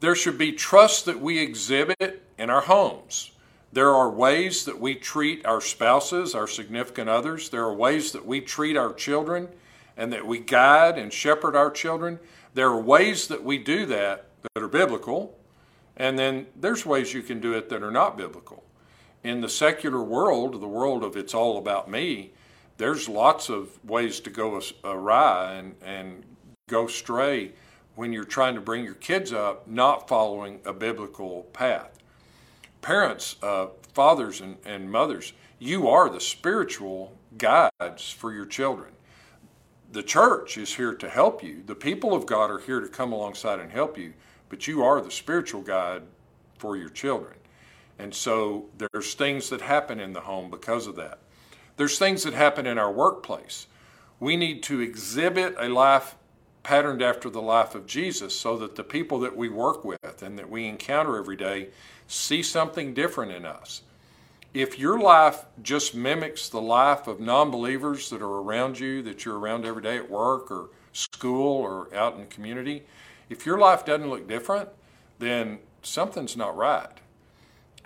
There 0.00 0.16
should 0.16 0.36
be 0.36 0.50
trust 0.50 1.04
that 1.04 1.20
we 1.20 1.38
exhibit 1.38 2.24
in 2.36 2.50
our 2.50 2.62
homes. 2.62 3.30
There 3.72 3.94
are 3.94 4.10
ways 4.10 4.64
that 4.64 4.80
we 4.80 4.96
treat 4.96 5.46
our 5.46 5.60
spouses, 5.60 6.34
our 6.34 6.48
significant 6.48 7.08
others. 7.08 7.50
There 7.50 7.62
are 7.62 7.74
ways 7.74 8.10
that 8.10 8.26
we 8.26 8.40
treat 8.40 8.76
our 8.76 8.92
children 8.92 9.46
and 9.96 10.12
that 10.12 10.26
we 10.26 10.40
guide 10.40 10.98
and 10.98 11.12
shepherd 11.12 11.54
our 11.54 11.70
children. 11.70 12.18
There 12.54 12.66
are 12.66 12.80
ways 12.80 13.28
that 13.28 13.44
we 13.44 13.58
do 13.58 13.86
that 13.86 14.24
that 14.42 14.62
are 14.64 14.66
biblical, 14.66 15.37
and 15.98 16.18
then 16.18 16.46
there's 16.56 16.86
ways 16.86 17.12
you 17.12 17.22
can 17.22 17.40
do 17.40 17.52
it 17.52 17.68
that 17.68 17.82
are 17.82 17.90
not 17.90 18.16
biblical. 18.16 18.64
In 19.24 19.40
the 19.40 19.48
secular 19.48 20.02
world, 20.02 20.60
the 20.60 20.68
world 20.68 21.04
of 21.04 21.16
it's 21.16 21.34
all 21.34 21.58
about 21.58 21.90
me, 21.90 22.32
there's 22.78 23.08
lots 23.08 23.48
of 23.50 23.84
ways 23.84 24.20
to 24.20 24.30
go 24.30 24.62
awry 24.84 25.54
and, 25.54 25.74
and 25.82 26.22
go 26.68 26.86
stray 26.86 27.52
when 27.96 28.12
you're 28.12 28.24
trying 28.24 28.54
to 28.54 28.60
bring 28.60 28.84
your 28.84 28.94
kids 28.94 29.32
up 29.32 29.66
not 29.66 30.08
following 30.08 30.60
a 30.64 30.72
biblical 30.72 31.42
path. 31.52 31.98
Parents, 32.80 33.34
uh, 33.42 33.66
fathers, 33.92 34.40
and, 34.40 34.56
and 34.64 34.88
mothers, 34.88 35.32
you 35.58 35.88
are 35.88 36.08
the 36.08 36.20
spiritual 36.20 37.12
guides 37.36 38.10
for 38.10 38.32
your 38.32 38.46
children. 38.46 38.92
The 39.90 40.04
church 40.04 40.56
is 40.56 40.76
here 40.76 40.94
to 40.94 41.08
help 41.08 41.42
you. 41.42 41.64
The 41.66 41.74
people 41.74 42.14
of 42.14 42.26
God 42.26 42.52
are 42.52 42.60
here 42.60 42.78
to 42.78 42.88
come 42.88 43.12
alongside 43.12 43.58
and 43.58 43.72
help 43.72 43.98
you, 43.98 44.12
but 44.48 44.66
you 44.66 44.82
are 44.82 45.00
the 45.00 45.10
spiritual 45.10 45.62
guide 45.62 46.02
for 46.58 46.76
your 46.76 46.88
children. 46.88 47.34
And 47.98 48.14
so 48.14 48.66
there's 48.78 49.14
things 49.14 49.50
that 49.50 49.60
happen 49.60 50.00
in 50.00 50.12
the 50.12 50.20
home 50.20 50.50
because 50.50 50.86
of 50.86 50.96
that. 50.96 51.18
There's 51.76 51.98
things 51.98 52.22
that 52.24 52.34
happen 52.34 52.66
in 52.66 52.78
our 52.78 52.92
workplace. 52.92 53.66
We 54.20 54.36
need 54.36 54.62
to 54.64 54.80
exhibit 54.80 55.54
a 55.58 55.68
life 55.68 56.16
patterned 56.62 57.02
after 57.02 57.30
the 57.30 57.40
life 57.40 57.74
of 57.74 57.86
Jesus 57.86 58.34
so 58.34 58.56
that 58.58 58.76
the 58.76 58.84
people 58.84 59.20
that 59.20 59.36
we 59.36 59.48
work 59.48 59.84
with 59.84 60.22
and 60.22 60.38
that 60.38 60.50
we 60.50 60.66
encounter 60.66 61.16
every 61.16 61.36
day 61.36 61.68
see 62.06 62.42
something 62.42 62.94
different 62.94 63.32
in 63.32 63.46
us. 63.46 63.82
If 64.54 64.78
your 64.78 64.98
life 64.98 65.44
just 65.62 65.94
mimics 65.94 66.48
the 66.48 66.60
life 66.60 67.06
of 67.06 67.20
non 67.20 67.50
believers 67.50 68.10
that 68.10 68.22
are 68.22 68.40
around 68.40 68.78
you, 68.80 69.02
that 69.02 69.24
you're 69.24 69.38
around 69.38 69.64
every 69.64 69.82
day 69.82 69.96
at 69.98 70.10
work 70.10 70.50
or 70.50 70.70
school 70.92 71.58
or 71.58 71.94
out 71.94 72.14
in 72.14 72.20
the 72.20 72.26
community, 72.26 72.82
if 73.28 73.46
your 73.46 73.58
life 73.58 73.84
doesn't 73.84 74.08
look 74.08 74.28
different, 74.28 74.68
then 75.18 75.58
something's 75.82 76.36
not 76.36 76.56
right. 76.56 76.98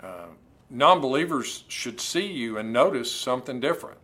Uh, 0.01 0.27
non 0.69 1.01
believers 1.01 1.63
should 1.67 1.99
see 1.99 2.25
you 2.25 2.57
and 2.57 2.71
notice 2.71 3.11
something 3.11 3.59
different, 3.59 3.99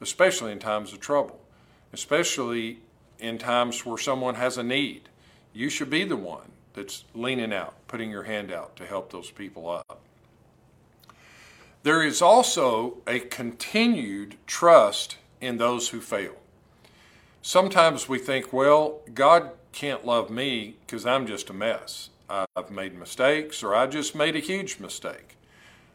especially 0.00 0.52
in 0.52 0.58
times 0.58 0.92
of 0.92 1.00
trouble, 1.00 1.40
especially 1.92 2.80
in 3.18 3.38
times 3.38 3.84
where 3.84 3.98
someone 3.98 4.34
has 4.34 4.58
a 4.58 4.62
need. 4.62 5.08
You 5.52 5.68
should 5.68 5.90
be 5.90 6.04
the 6.04 6.16
one 6.16 6.50
that's 6.74 7.04
leaning 7.14 7.52
out, 7.52 7.74
putting 7.86 8.10
your 8.10 8.24
hand 8.24 8.52
out 8.52 8.76
to 8.76 8.84
help 8.84 9.12
those 9.12 9.30
people 9.30 9.68
up. 9.68 10.00
There 11.84 12.02
is 12.02 12.22
also 12.22 12.98
a 13.06 13.20
continued 13.20 14.36
trust 14.46 15.18
in 15.40 15.58
those 15.58 15.90
who 15.90 16.00
fail. 16.00 16.34
Sometimes 17.42 18.08
we 18.08 18.18
think, 18.18 18.52
well, 18.52 19.00
God 19.12 19.50
can't 19.74 20.06
love 20.06 20.30
me 20.30 20.76
because 20.86 21.04
I'm 21.04 21.26
just 21.26 21.50
a 21.50 21.52
mess. 21.52 22.10
I've 22.30 22.70
made 22.70 22.96
mistakes 22.96 23.62
or 23.62 23.74
I 23.74 23.86
just 23.86 24.14
made 24.14 24.36
a 24.36 24.40
huge 24.40 24.78
mistake. 24.78 25.36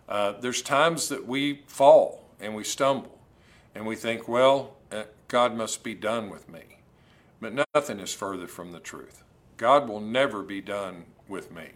Uh, 0.07 0.33
there's 0.39 0.61
times 0.61 1.09
that 1.09 1.25
we 1.25 1.63
fall 1.65 2.25
and 2.39 2.55
we 2.55 2.63
stumble 2.63 3.17
and 3.73 3.87
we 3.87 3.95
think, 3.95 4.27
well, 4.27 4.75
uh, 4.91 5.03
God 5.27 5.55
must 5.55 5.83
be 5.83 5.95
done 5.95 6.29
with 6.29 6.49
me. 6.49 6.61
But 7.41 7.65
nothing 7.73 7.99
is 7.99 8.13
further 8.13 8.47
from 8.47 8.73
the 8.73 8.79
truth. 8.79 9.23
God 9.57 9.87
will 9.87 10.01
never 10.01 10.43
be 10.43 10.61
done 10.61 11.05
with 11.27 11.51
me. 11.51 11.69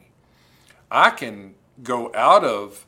I 0.91 1.09
can 1.09 1.55
go 1.81 2.11
out 2.13 2.43
of 2.43 2.85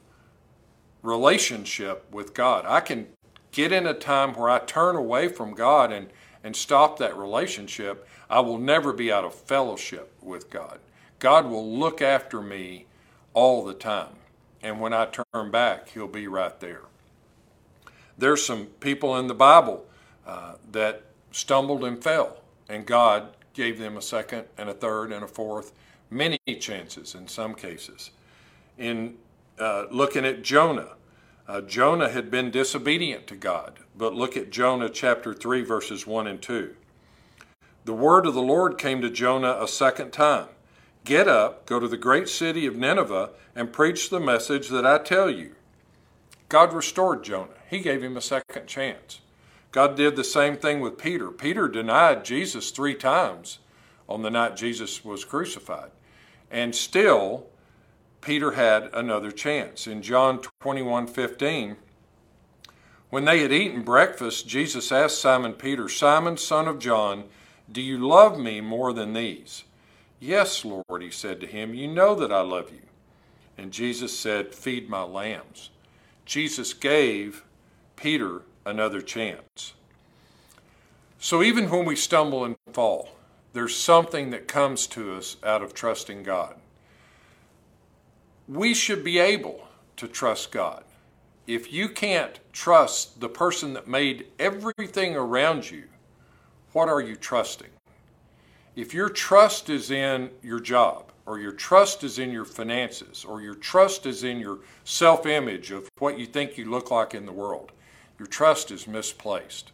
relationship 1.02 2.06
with 2.12 2.34
God. 2.34 2.66
I 2.68 2.82
can 2.82 3.08
get 3.52 3.72
in 3.72 3.88
a 3.88 3.94
time 3.94 4.34
where 4.34 4.50
I 4.50 4.60
turn 4.60 4.96
away 4.96 5.30
from 5.30 5.54
God 5.54 5.92
and, 5.92 6.10
and 6.46 6.56
stop 6.56 6.98
that 7.00 7.18
relationship. 7.18 8.08
I 8.30 8.40
will 8.40 8.58
never 8.58 8.94
be 8.94 9.12
out 9.12 9.26
of 9.26 9.34
fellowship 9.34 10.14
with 10.22 10.50
God. 10.50 10.80
God 11.20 11.48
will 11.48 11.78
look 11.78 12.02
after 12.02 12.42
me 12.42 12.86
all 13.34 13.66
the 13.66 13.74
time. 13.74 14.16
And 14.62 14.80
when 14.80 14.94
I 14.94 15.08
turn 15.08 15.52
back, 15.52 15.90
He'll 15.90 16.08
be 16.08 16.28
right 16.28 16.58
there. 16.62 16.84
There's 18.18 18.46
some 18.46 18.68
people 18.80 19.18
in 19.18 19.28
the 19.28 19.34
Bible 19.34 19.86
uh, 20.26 20.54
that 20.72 21.04
stumbled 21.32 21.84
and 21.84 22.02
fell 22.02 22.38
and 22.70 22.86
God 22.86 23.30
gave 23.54 23.80
them 23.80 23.98
a 23.98 24.02
second 24.02 24.46
and 24.58 24.70
a 24.70 24.74
third 24.74 25.12
and 25.12 25.24
a 25.24 25.28
fourth, 25.28 25.72
many 26.10 26.40
chances 26.60 27.16
in 27.16 27.28
some 27.28 27.56
cases. 27.56 28.12
In 28.78 29.16
uh, 29.60 29.86
looking 29.92 30.26
at 30.26 30.44
Jonah, 30.44 30.90
uh, 31.48 31.62
Jonah 31.62 32.10
had 32.10 32.32
been 32.32 32.52
disobedient 32.52 33.28
to 33.28 33.36
God, 33.36 33.80
but 33.98 34.16
look 34.16 34.36
at 34.36 34.50
Jonah 34.50 34.90
chapter 34.90 35.34
3, 35.34 35.62
verses 35.62 36.08
1 36.08 36.28
and 36.28 36.42
2. 36.42 36.76
The 37.86 37.94
word 37.94 38.26
of 38.26 38.34
the 38.34 38.42
Lord 38.42 38.78
came 38.78 39.02
to 39.02 39.10
Jonah 39.10 39.58
a 39.62 39.68
second 39.68 40.12
time 40.12 40.48
Get 41.04 41.28
up, 41.28 41.68
go 41.68 41.80
to 41.80 41.88
the 41.88 41.98
great 41.98 42.28
city 42.28 42.66
of 42.66 42.76
Nineveh, 42.76 43.30
and 43.56 43.72
preach 43.72 44.10
the 44.10 44.20
message 44.20 44.70
that 44.70 44.88
I 44.88 44.98
tell 44.98 45.30
you. 45.30 45.54
God 46.50 46.74
restored 46.74 47.24
Jonah, 47.24 47.60
He 47.70 47.80
gave 47.80 48.04
him 48.04 48.18
a 48.18 48.22
second 48.22 48.66
chance. 48.66 49.22
God 49.72 49.96
did 49.96 50.16
the 50.16 50.24
same 50.24 50.58
thing 50.58 50.80
with 50.80 50.98
Peter. 50.98 51.30
Peter 51.30 51.68
denied 51.68 52.26
Jesus 52.26 52.72
three 52.72 52.96
times 52.96 53.60
on 54.08 54.22
the 54.22 54.32
night 54.32 54.56
Jesus 54.56 55.04
was 55.04 55.26
crucified. 55.26 55.92
And 56.50 56.74
still, 56.74 57.48
Peter 58.26 58.54
had 58.54 58.90
another 58.92 59.30
chance. 59.30 59.86
In 59.86 60.02
John 60.02 60.42
21 60.60 61.06
15, 61.06 61.76
when 63.12 63.26
they 63.26 63.40
had 63.42 63.54
eaten 63.54 63.84
breakfast, 63.84 64.48
Jesus 64.48 64.92
asked 64.92 65.22
Simon 65.22 65.54
Peter, 65.54 65.88
Simon, 65.88 66.36
son 66.36 66.68
of 66.68 66.80
John, 66.80 67.26
do 67.72 67.82
you 67.82 68.00
love 68.00 68.40
me 68.40 68.62
more 68.62 68.94
than 68.94 69.14
these? 69.14 69.64
Yes, 70.20 70.66
Lord, 70.66 71.04
he 71.04 71.12
said 71.12 71.40
to 71.42 71.46
him, 71.46 71.76
You 71.76 71.88
know 71.88 72.16
that 72.16 72.32
I 72.32 72.42
love 72.42 72.72
you. 72.72 72.82
And 73.60 73.72
Jesus 73.72 74.18
said, 74.18 74.56
Feed 74.56 74.90
my 74.90 75.04
lambs. 75.04 75.70
Jesus 76.26 76.74
gave 76.74 77.44
Peter 77.96 78.42
another 78.66 79.02
chance. 79.02 79.76
So 81.20 81.44
even 81.44 81.70
when 81.70 81.86
we 81.86 81.96
stumble 81.96 82.44
and 82.44 82.56
fall, 82.74 83.10
there's 83.54 83.76
something 83.76 84.32
that 84.32 84.48
comes 84.48 84.88
to 84.88 85.14
us 85.14 85.38
out 85.44 85.62
of 85.62 85.76
trusting 85.76 86.24
God. 86.24 86.56
We 88.48 88.74
should 88.74 89.04
be 89.04 89.18
able 89.18 89.68
to 89.98 90.08
trust 90.08 90.52
God. 90.52 90.84
If 91.48 91.72
you 91.72 91.90
can't 91.90 92.40
trust 92.52 93.20
the 93.20 93.30
person 93.30 93.74
that 93.74 93.88
made 93.88 94.28
everything 94.40 95.16
around 95.16 95.70
you, 95.70 95.86
what 96.74 96.90
are 96.90 97.02
you 97.02 97.16
trusting? 97.16 97.70
If 98.76 98.94
your 98.94 99.10
trust 99.10 99.70
is 99.70 99.90
in 99.90 100.32
your 100.44 100.60
job, 100.60 101.12
or 101.26 101.40
your 101.40 101.54
trust 101.54 102.04
is 102.04 102.20
in 102.20 102.32
your 102.32 102.46
finances, 102.46 103.26
or 103.26 103.42
your 103.42 103.56
trust 103.56 104.06
is 104.06 104.24
in 104.24 104.40
your 104.40 104.60
self 104.84 105.26
image 105.26 105.72
of 105.72 105.90
what 105.98 106.20
you 106.20 106.26
think 106.26 106.58
you 106.58 106.70
look 106.70 106.92
like 106.92 107.16
in 107.16 107.26
the 107.26 107.32
world, 107.32 107.72
your 108.20 108.28
trust 108.28 108.70
is 108.70 108.88
misplaced. 108.88 109.72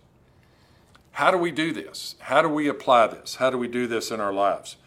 How 1.13 1.29
do 1.29 1.37
we 1.37 1.51
do 1.51 1.73
this? 1.73 2.15
How 2.19 2.41
do 2.41 2.47
we 2.47 2.69
apply 2.69 3.07
this? 3.07 3.35
How 3.35 3.49
do 3.49 3.57
we 3.57 3.67
do 3.67 3.85
this 3.85 4.11
in 4.11 4.21
our 4.21 4.31
lives? 4.31 4.77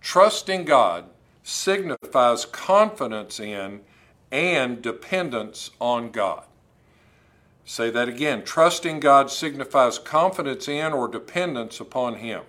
Trust 0.00 0.48
in 0.48 0.64
God 0.64 1.06
signifies 1.42 2.44
confidence 2.44 3.40
in 3.40 3.80
and 4.30 4.80
dependence 4.82 5.70
on 5.80 6.10
God. 6.10 6.44
Say 7.64 7.90
that 7.90 8.08
again. 8.08 8.44
Trusting 8.44 9.00
God 9.00 9.30
signifies 9.30 9.98
confidence 9.98 10.68
in 10.68 10.92
or 10.92 11.06
dependence 11.08 11.80
upon 11.80 12.16
Him. 12.16 12.42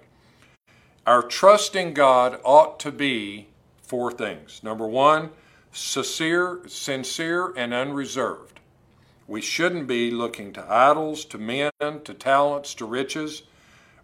Our 1.06 1.22
trust 1.22 1.76
in 1.76 1.94
God 1.94 2.40
ought 2.44 2.80
to 2.82 2.92
be 2.92 3.48
four 3.82 4.12
things. 4.12 4.62
Number 4.64 4.88
one, 4.88 5.30
sincere, 5.72 6.62
sincere 6.68 7.54
and 7.58 7.74
unreserved. 7.74 8.60
We 9.28 9.42
shouldn't 9.42 9.88
be 9.88 10.12
looking 10.12 10.54
to 10.54 10.66
idols, 10.72 11.26
to 11.26 11.38
men, 11.38 11.72
to 11.80 12.14
talents, 12.14 12.74
to 12.76 12.86
riches. 12.86 13.44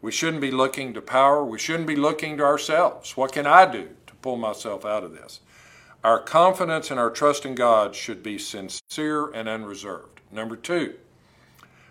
We 0.02 0.12
shouldn't 0.12 0.42
be 0.42 0.52
looking 0.52 0.94
to 0.94 1.02
power. 1.02 1.44
We 1.44 1.60
shouldn't 1.60 1.88
be 1.88 1.96
looking 1.96 2.38
to 2.38 2.44
ourselves. 2.44 3.18
What 3.18 3.34
can 3.34 3.46
I 3.46 3.70
do 3.70 3.90
pull 4.22 4.38
myself 4.38 4.86
out 4.86 5.04
of 5.04 5.14
this. 5.14 5.40
Our 6.04 6.20
confidence 6.20 6.92
and 6.92 7.00
our 7.00 7.10
trust 7.10 7.46
in 7.46 7.56
God 7.56 7.94
should 7.96 8.24
be 8.24 8.38
sincere 8.38 9.30
and 9.32 9.50
unreserved. 9.50 10.22
Number 10.32 10.56
two, 10.56 10.96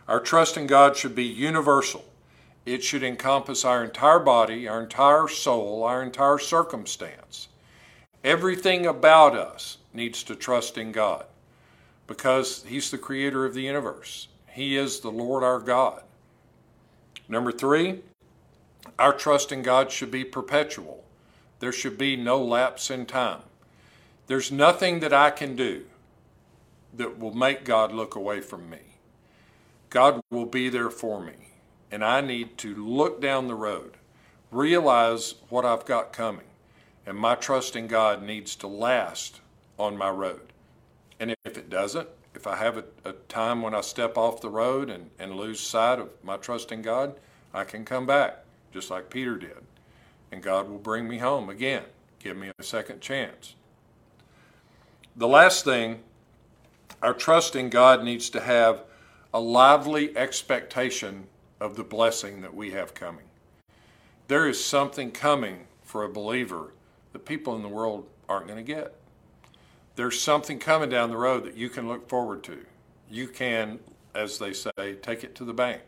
our 0.07 0.21
trust 0.21 0.57
in 0.57 0.67
God 0.67 0.97
should 0.97 1.15
be 1.15 1.25
universal. 1.25 2.05
It 2.65 2.83
should 2.83 3.03
encompass 3.03 3.65
our 3.65 3.85
entire 3.85 4.19
body, 4.19 4.67
our 4.67 4.83
entire 4.83 5.29
soul, 5.29 5.85
our 5.85 6.03
entire 6.03 6.39
circumstance. 6.39 7.49
Everything 8.25 8.87
about 8.87 9.37
us 9.37 9.79
needs 9.93 10.23
to 10.25 10.35
trust 10.35 10.79
in 10.79 10.93
God 10.93 11.27
because 12.07 12.65
He's 12.65 12.91
the 12.91 12.99
creator 12.99 13.45
of 13.45 13.55
the 13.55 13.63
universe. 13.63 14.29
He 14.51 14.77
is 14.77 15.01
the 15.01 15.11
Lord 15.11 15.45
our 15.45 15.61
God. 15.61 16.03
Number 17.29 17.53
three, 17.53 18.01
our 18.99 19.13
trust 19.13 19.53
in 19.53 19.63
God 19.63 19.93
should 19.93 20.11
be 20.11 20.25
perpetual. 20.25 21.05
There 21.61 21.73
should 21.73 21.99
be 21.99 22.17
no 22.17 22.43
lapse 22.43 22.91
in 22.91 23.07
time. 23.07 23.43
There's 24.27 24.53
nothing 24.53 25.01
that 25.01 25.13
I 25.13 25.31
can 25.31 25.57
do 25.57 25.87
that 26.95 27.19
will 27.19 27.35
make 27.35 27.65
God 27.65 27.93
look 27.93 28.15
away 28.15 28.41
from 28.41 28.69
me. 28.69 28.79
God 29.91 30.21
will 30.31 30.47
be 30.47 30.69
there 30.69 30.91
for 30.91 31.21
me. 31.21 31.53
And 31.91 32.05
I 32.05 32.21
need 32.21 32.59
to 32.59 32.75
look 32.75 33.21
down 33.21 33.49
the 33.49 33.55
road, 33.55 33.97
realize 34.51 35.37
what 35.49 35.65
I've 35.65 35.87
got 35.87 36.13
coming, 36.13 36.45
and 37.07 37.17
my 37.17 37.35
trust 37.35 37.75
in 37.75 37.87
God 37.87 38.23
needs 38.23 38.55
to 38.57 38.67
last 38.67 39.41
on 39.79 39.97
my 39.97 40.11
road. 40.11 40.53
And 41.19 41.35
if 41.45 41.57
it 41.57 41.71
doesn't, 41.71 42.09
if 42.35 42.47
I 42.47 42.57
have 42.57 42.77
a, 42.77 42.85
a, 43.05 43.13
time 43.13 43.63
when 43.63 43.75
I 43.75 43.81
step 43.81 44.19
off 44.19 44.43
the 44.43 44.51
road 44.51 44.91
and, 44.91 45.11
and 45.19 45.35
lose 45.35 45.61
sight 45.61 45.99
of 45.99 46.11
my 46.23 46.37
trust 46.37 46.71
in 46.71 46.83
God, 46.83 47.15
I 47.55 47.65
can 47.65 47.85
come 47.85 48.07
back, 48.07 48.45
just 48.73 48.91
like 48.91 49.11
Peter 49.11 49.37
did. 49.37 49.57
And 50.31 50.43
God 50.43 50.69
will 50.69 50.79
bring 50.79 51.09
me 51.09 51.19
home 51.19 51.49
again, 51.49 51.85
give 52.19 52.37
me 52.37 52.51
a 52.59 52.63
second 52.63 53.01
chance. 53.01 53.55
The 55.17 55.29
last 55.29 55.65
thing, 55.65 56.01
our 57.03 57.15
trust 57.15 57.57
in 57.57 57.71
God 57.71 58.05
needs 58.05 58.31
to 58.31 58.41
have 58.41 58.85
a 59.33 59.41
lively 59.41 60.17
expectation 60.17 61.27
of 61.61 61.77
the 61.77 61.85
blessing 61.85 62.41
that 62.43 62.55
we 62.55 62.71
have 62.71 62.95
coming. 62.95 63.25
There 64.29 64.49
is 64.49 64.63
something 64.63 65.11
coming 65.11 65.67
for 65.83 66.05
a 66.05 66.09
believer 66.09 66.73
that 67.13 67.25
people 67.25 67.57
in 67.57 67.63
the 67.63 67.69
world 67.69 68.07
aren't 68.29 68.47
going 68.47 68.65
to 68.65 68.75
get. 68.75 68.95
There's 69.97 70.21
something 70.21 70.59
coming 70.59 70.91
down 70.91 71.11
the 71.11 71.17
road 71.17 71.45
that 71.45 71.57
you 71.57 71.69
can 71.69 71.89
look 71.89 72.09
forward 72.09 72.45
to. 72.45 72.65
You 73.11 73.27
can, 73.27 73.81
as 74.15 74.39
they 74.39 74.53
say, 74.53 74.95
take 75.03 75.25
it 75.25 75.35
to 75.37 75.45
the 75.45 75.55
bank. 75.55 75.83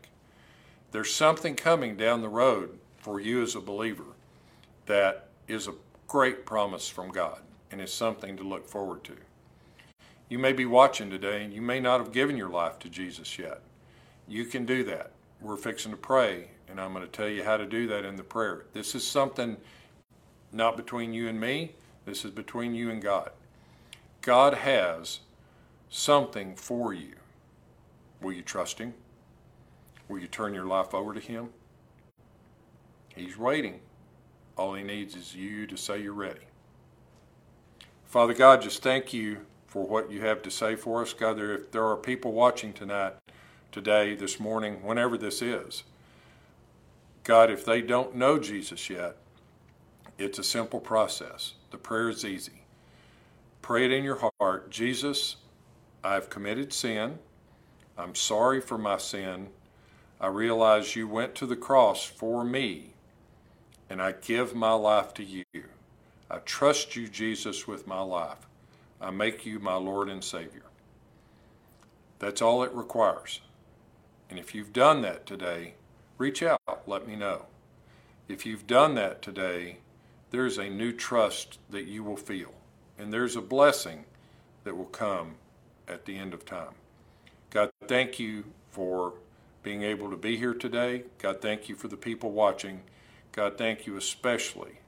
There's 0.91 1.15
something 1.15 1.55
coming 1.55 1.97
down 1.97 2.21
the 2.21 2.29
road 2.29 2.79
for 2.99 3.21
you 3.21 3.43
as 3.43 3.55
a 3.55 3.61
believer 3.61 4.05
that 4.87 5.29
is 5.49 5.69
a 5.69 5.75
great 6.09 6.45
promise 6.45 6.89
from 6.89 7.11
God 7.11 7.41
and 7.71 7.81
is 7.81 7.93
something 7.93 8.37
to 8.37 8.43
look 8.43 8.69
forward 8.69 9.05
to. 9.05 9.17
You 10.29 10.39
may 10.39 10.53
be 10.53 10.67
watching 10.67 11.11
today 11.11 11.45
and 11.45 11.53
you 11.53 11.63
may 11.63 11.81
not 11.81 12.01
have 12.01 12.13
given 12.13 12.37
your 12.37 12.51
life 12.51 12.79
to 12.81 12.89
Jesus 12.89 13.39
yet. 13.39 13.61
You 14.29 14.45
can 14.45 14.65
do 14.65 14.85
that. 14.85 15.13
We're 15.41 15.57
fixing 15.57 15.91
to 15.91 15.97
pray, 15.97 16.51
and 16.69 16.81
I'm 16.81 16.93
going 16.93 17.05
to 17.05 17.11
tell 17.11 17.29
you 17.29 17.43
how 17.43 17.57
to 17.57 17.67
do 17.67 17.87
that 17.89 18.05
in 18.05 18.17
the 18.17 18.23
prayer. 18.23 18.67
This 18.73 18.95
is 18.95 19.07
something 19.07 19.57
not 20.53 20.77
between 20.77 21.15
you 21.15 21.29
and 21.29 21.41
me, 21.41 21.73
this 22.05 22.25
is 22.25 22.31
between 22.31 22.75
you 22.75 22.91
and 22.91 23.03
God. 23.03 23.31
God 24.21 24.55
has 24.55 25.21
something 25.89 26.55
for 26.55 26.93
you. 26.93 27.15
Will 28.21 28.33
you 28.33 28.43
trust 28.43 28.79
Him? 28.79 28.95
Will 30.09 30.19
you 30.19 30.29
turn 30.29 30.55
your 30.55 30.67
life 30.67 30.95
over 30.95 31.15
to 31.15 31.21
Him? 31.21 31.51
He's 33.17 33.39
waiting. 33.39 33.81
All 34.61 34.75
He 34.75 34.83
needs 34.83 35.17
is 35.17 35.35
you 35.35 35.67
to 35.69 35.77
say 35.79 36.03
you're 36.03 36.13
ready. 36.13 36.45
Father 38.05 38.35
God, 38.35 38.61
just 38.61 38.83
thank 38.83 39.11
you 39.11 39.39
for 39.67 39.87
what 39.87 40.13
you 40.13 40.21
have 40.21 40.43
to 40.43 40.51
say 40.51 40.77
for 40.77 41.01
us. 41.01 41.15
God, 41.15 41.41
if 41.41 41.71
there 41.71 41.87
are 41.87 41.97
people 41.97 42.33
watching 42.33 42.75
tonight, 42.75 43.15
today, 43.73 44.15
this 44.15 44.39
morning, 44.39 44.83
whenever 44.85 45.17
this 45.17 45.41
is, 45.41 45.85
God, 47.25 47.51
if 47.51 47.65
they 47.65 47.81
don't 47.81 48.15
know 48.15 48.39
Jesus 48.39 48.91
yet, 48.91 49.17
it's 50.19 50.39
a 50.39 50.45
simple 50.45 50.79
process. 50.79 51.55
The 51.71 51.79
prayer 51.79 52.11
is 52.11 52.23
easy. 52.27 52.65
Pray 53.63 53.87
it 53.87 53.93
in 53.93 54.05
your 54.05 54.31
heart 54.39 54.71
Jesus, 54.71 55.37
I've 56.05 56.29
committed 56.29 56.75
sin. 56.75 57.19
I'm 57.97 58.15
sorry 58.15 58.61
for 58.61 58.77
my 58.77 58.99
sin. 58.99 59.49
I 60.21 60.27
realize 60.27 60.97
you 60.97 61.09
went 61.09 61.35
to 61.37 61.47
the 61.47 61.57
cross 61.57 62.05
for 62.05 62.45
me, 62.45 62.93
and 63.91 64.01
I 64.01 64.13
give 64.13 64.55
my 64.55 64.73
life 64.73 65.13
to 65.15 65.25
you. 65.25 65.45
I 66.31 66.39
trust 66.39 66.95
you, 66.95 67.09
Jesus, 67.09 67.67
with 67.67 67.89
my 67.89 68.01
life. 68.01 68.47
I 69.01 69.11
make 69.11 69.45
you 69.45 69.59
my 69.59 69.75
Lord 69.75 70.09
and 70.09 70.23
Savior. 70.23 70.63
That's 72.21 72.41
all 72.41 72.63
it 72.63 72.73
requires. 72.73 73.41
And 74.31 74.39
if 74.39 74.55
you've 74.55 74.73
done 74.73 75.03
that 75.03 75.27
today, 75.27 75.75
reach 76.19 76.41
out, 76.41 76.61
let 76.87 77.09
me 77.09 77.17
know. 77.17 77.47
If 78.29 78.47
you've 78.47 78.69
done 78.69 78.95
that 78.95 79.23
today, 79.23 79.79
there's 80.31 80.57
a 80.57 80.71
new 80.71 80.93
trust 80.93 81.59
that 81.69 81.87
you 81.87 82.05
will 82.05 82.17
feel, 82.17 82.55
and 82.97 83.13
there's 83.13 83.35
a 83.35 83.41
blessing 83.41 84.05
that 84.63 84.77
will 84.77 84.85
come 84.85 85.35
at 85.89 86.05
the 86.05 86.17
end 86.17 86.33
of 86.33 86.45
time. 86.45 86.75
God, 87.51 87.71
thank 87.89 88.21
you 88.21 88.45
for 88.71 89.15
being 89.65 89.83
able 89.83 90.09
to 90.11 90.17
be 90.17 90.37
here 90.37 90.55
today. 90.55 91.03
God, 91.19 91.43
thank 91.43 91.69
you 91.69 91.75
for 91.75 91.89
the 91.89 91.97
people 91.97 92.31
watching. 92.31 92.83
God, 93.33 93.57
thank 93.57 93.87
you 93.87 93.97
especially, 93.97 94.81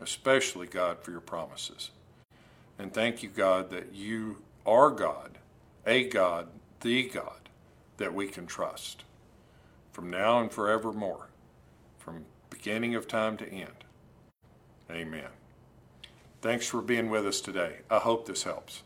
especially, 0.00 0.66
God, 0.66 1.02
for 1.02 1.10
your 1.10 1.20
promises. 1.20 1.90
And 2.78 2.92
thank 2.92 3.22
you, 3.22 3.28
God, 3.28 3.70
that 3.70 3.94
you 3.94 4.42
are 4.64 4.90
God, 4.90 5.38
a 5.86 6.08
God, 6.08 6.48
the 6.80 7.08
God 7.08 7.48
that 7.98 8.14
we 8.14 8.28
can 8.28 8.46
trust 8.46 9.04
from 9.92 10.10
now 10.10 10.40
and 10.40 10.50
forevermore, 10.52 11.28
from 11.98 12.24
beginning 12.50 12.94
of 12.94 13.08
time 13.08 13.36
to 13.36 13.48
end. 13.48 13.84
Amen. 14.90 15.28
Thanks 16.40 16.66
for 16.66 16.80
being 16.80 17.10
with 17.10 17.26
us 17.26 17.40
today. 17.40 17.78
I 17.90 17.98
hope 17.98 18.26
this 18.26 18.44
helps. 18.44 18.82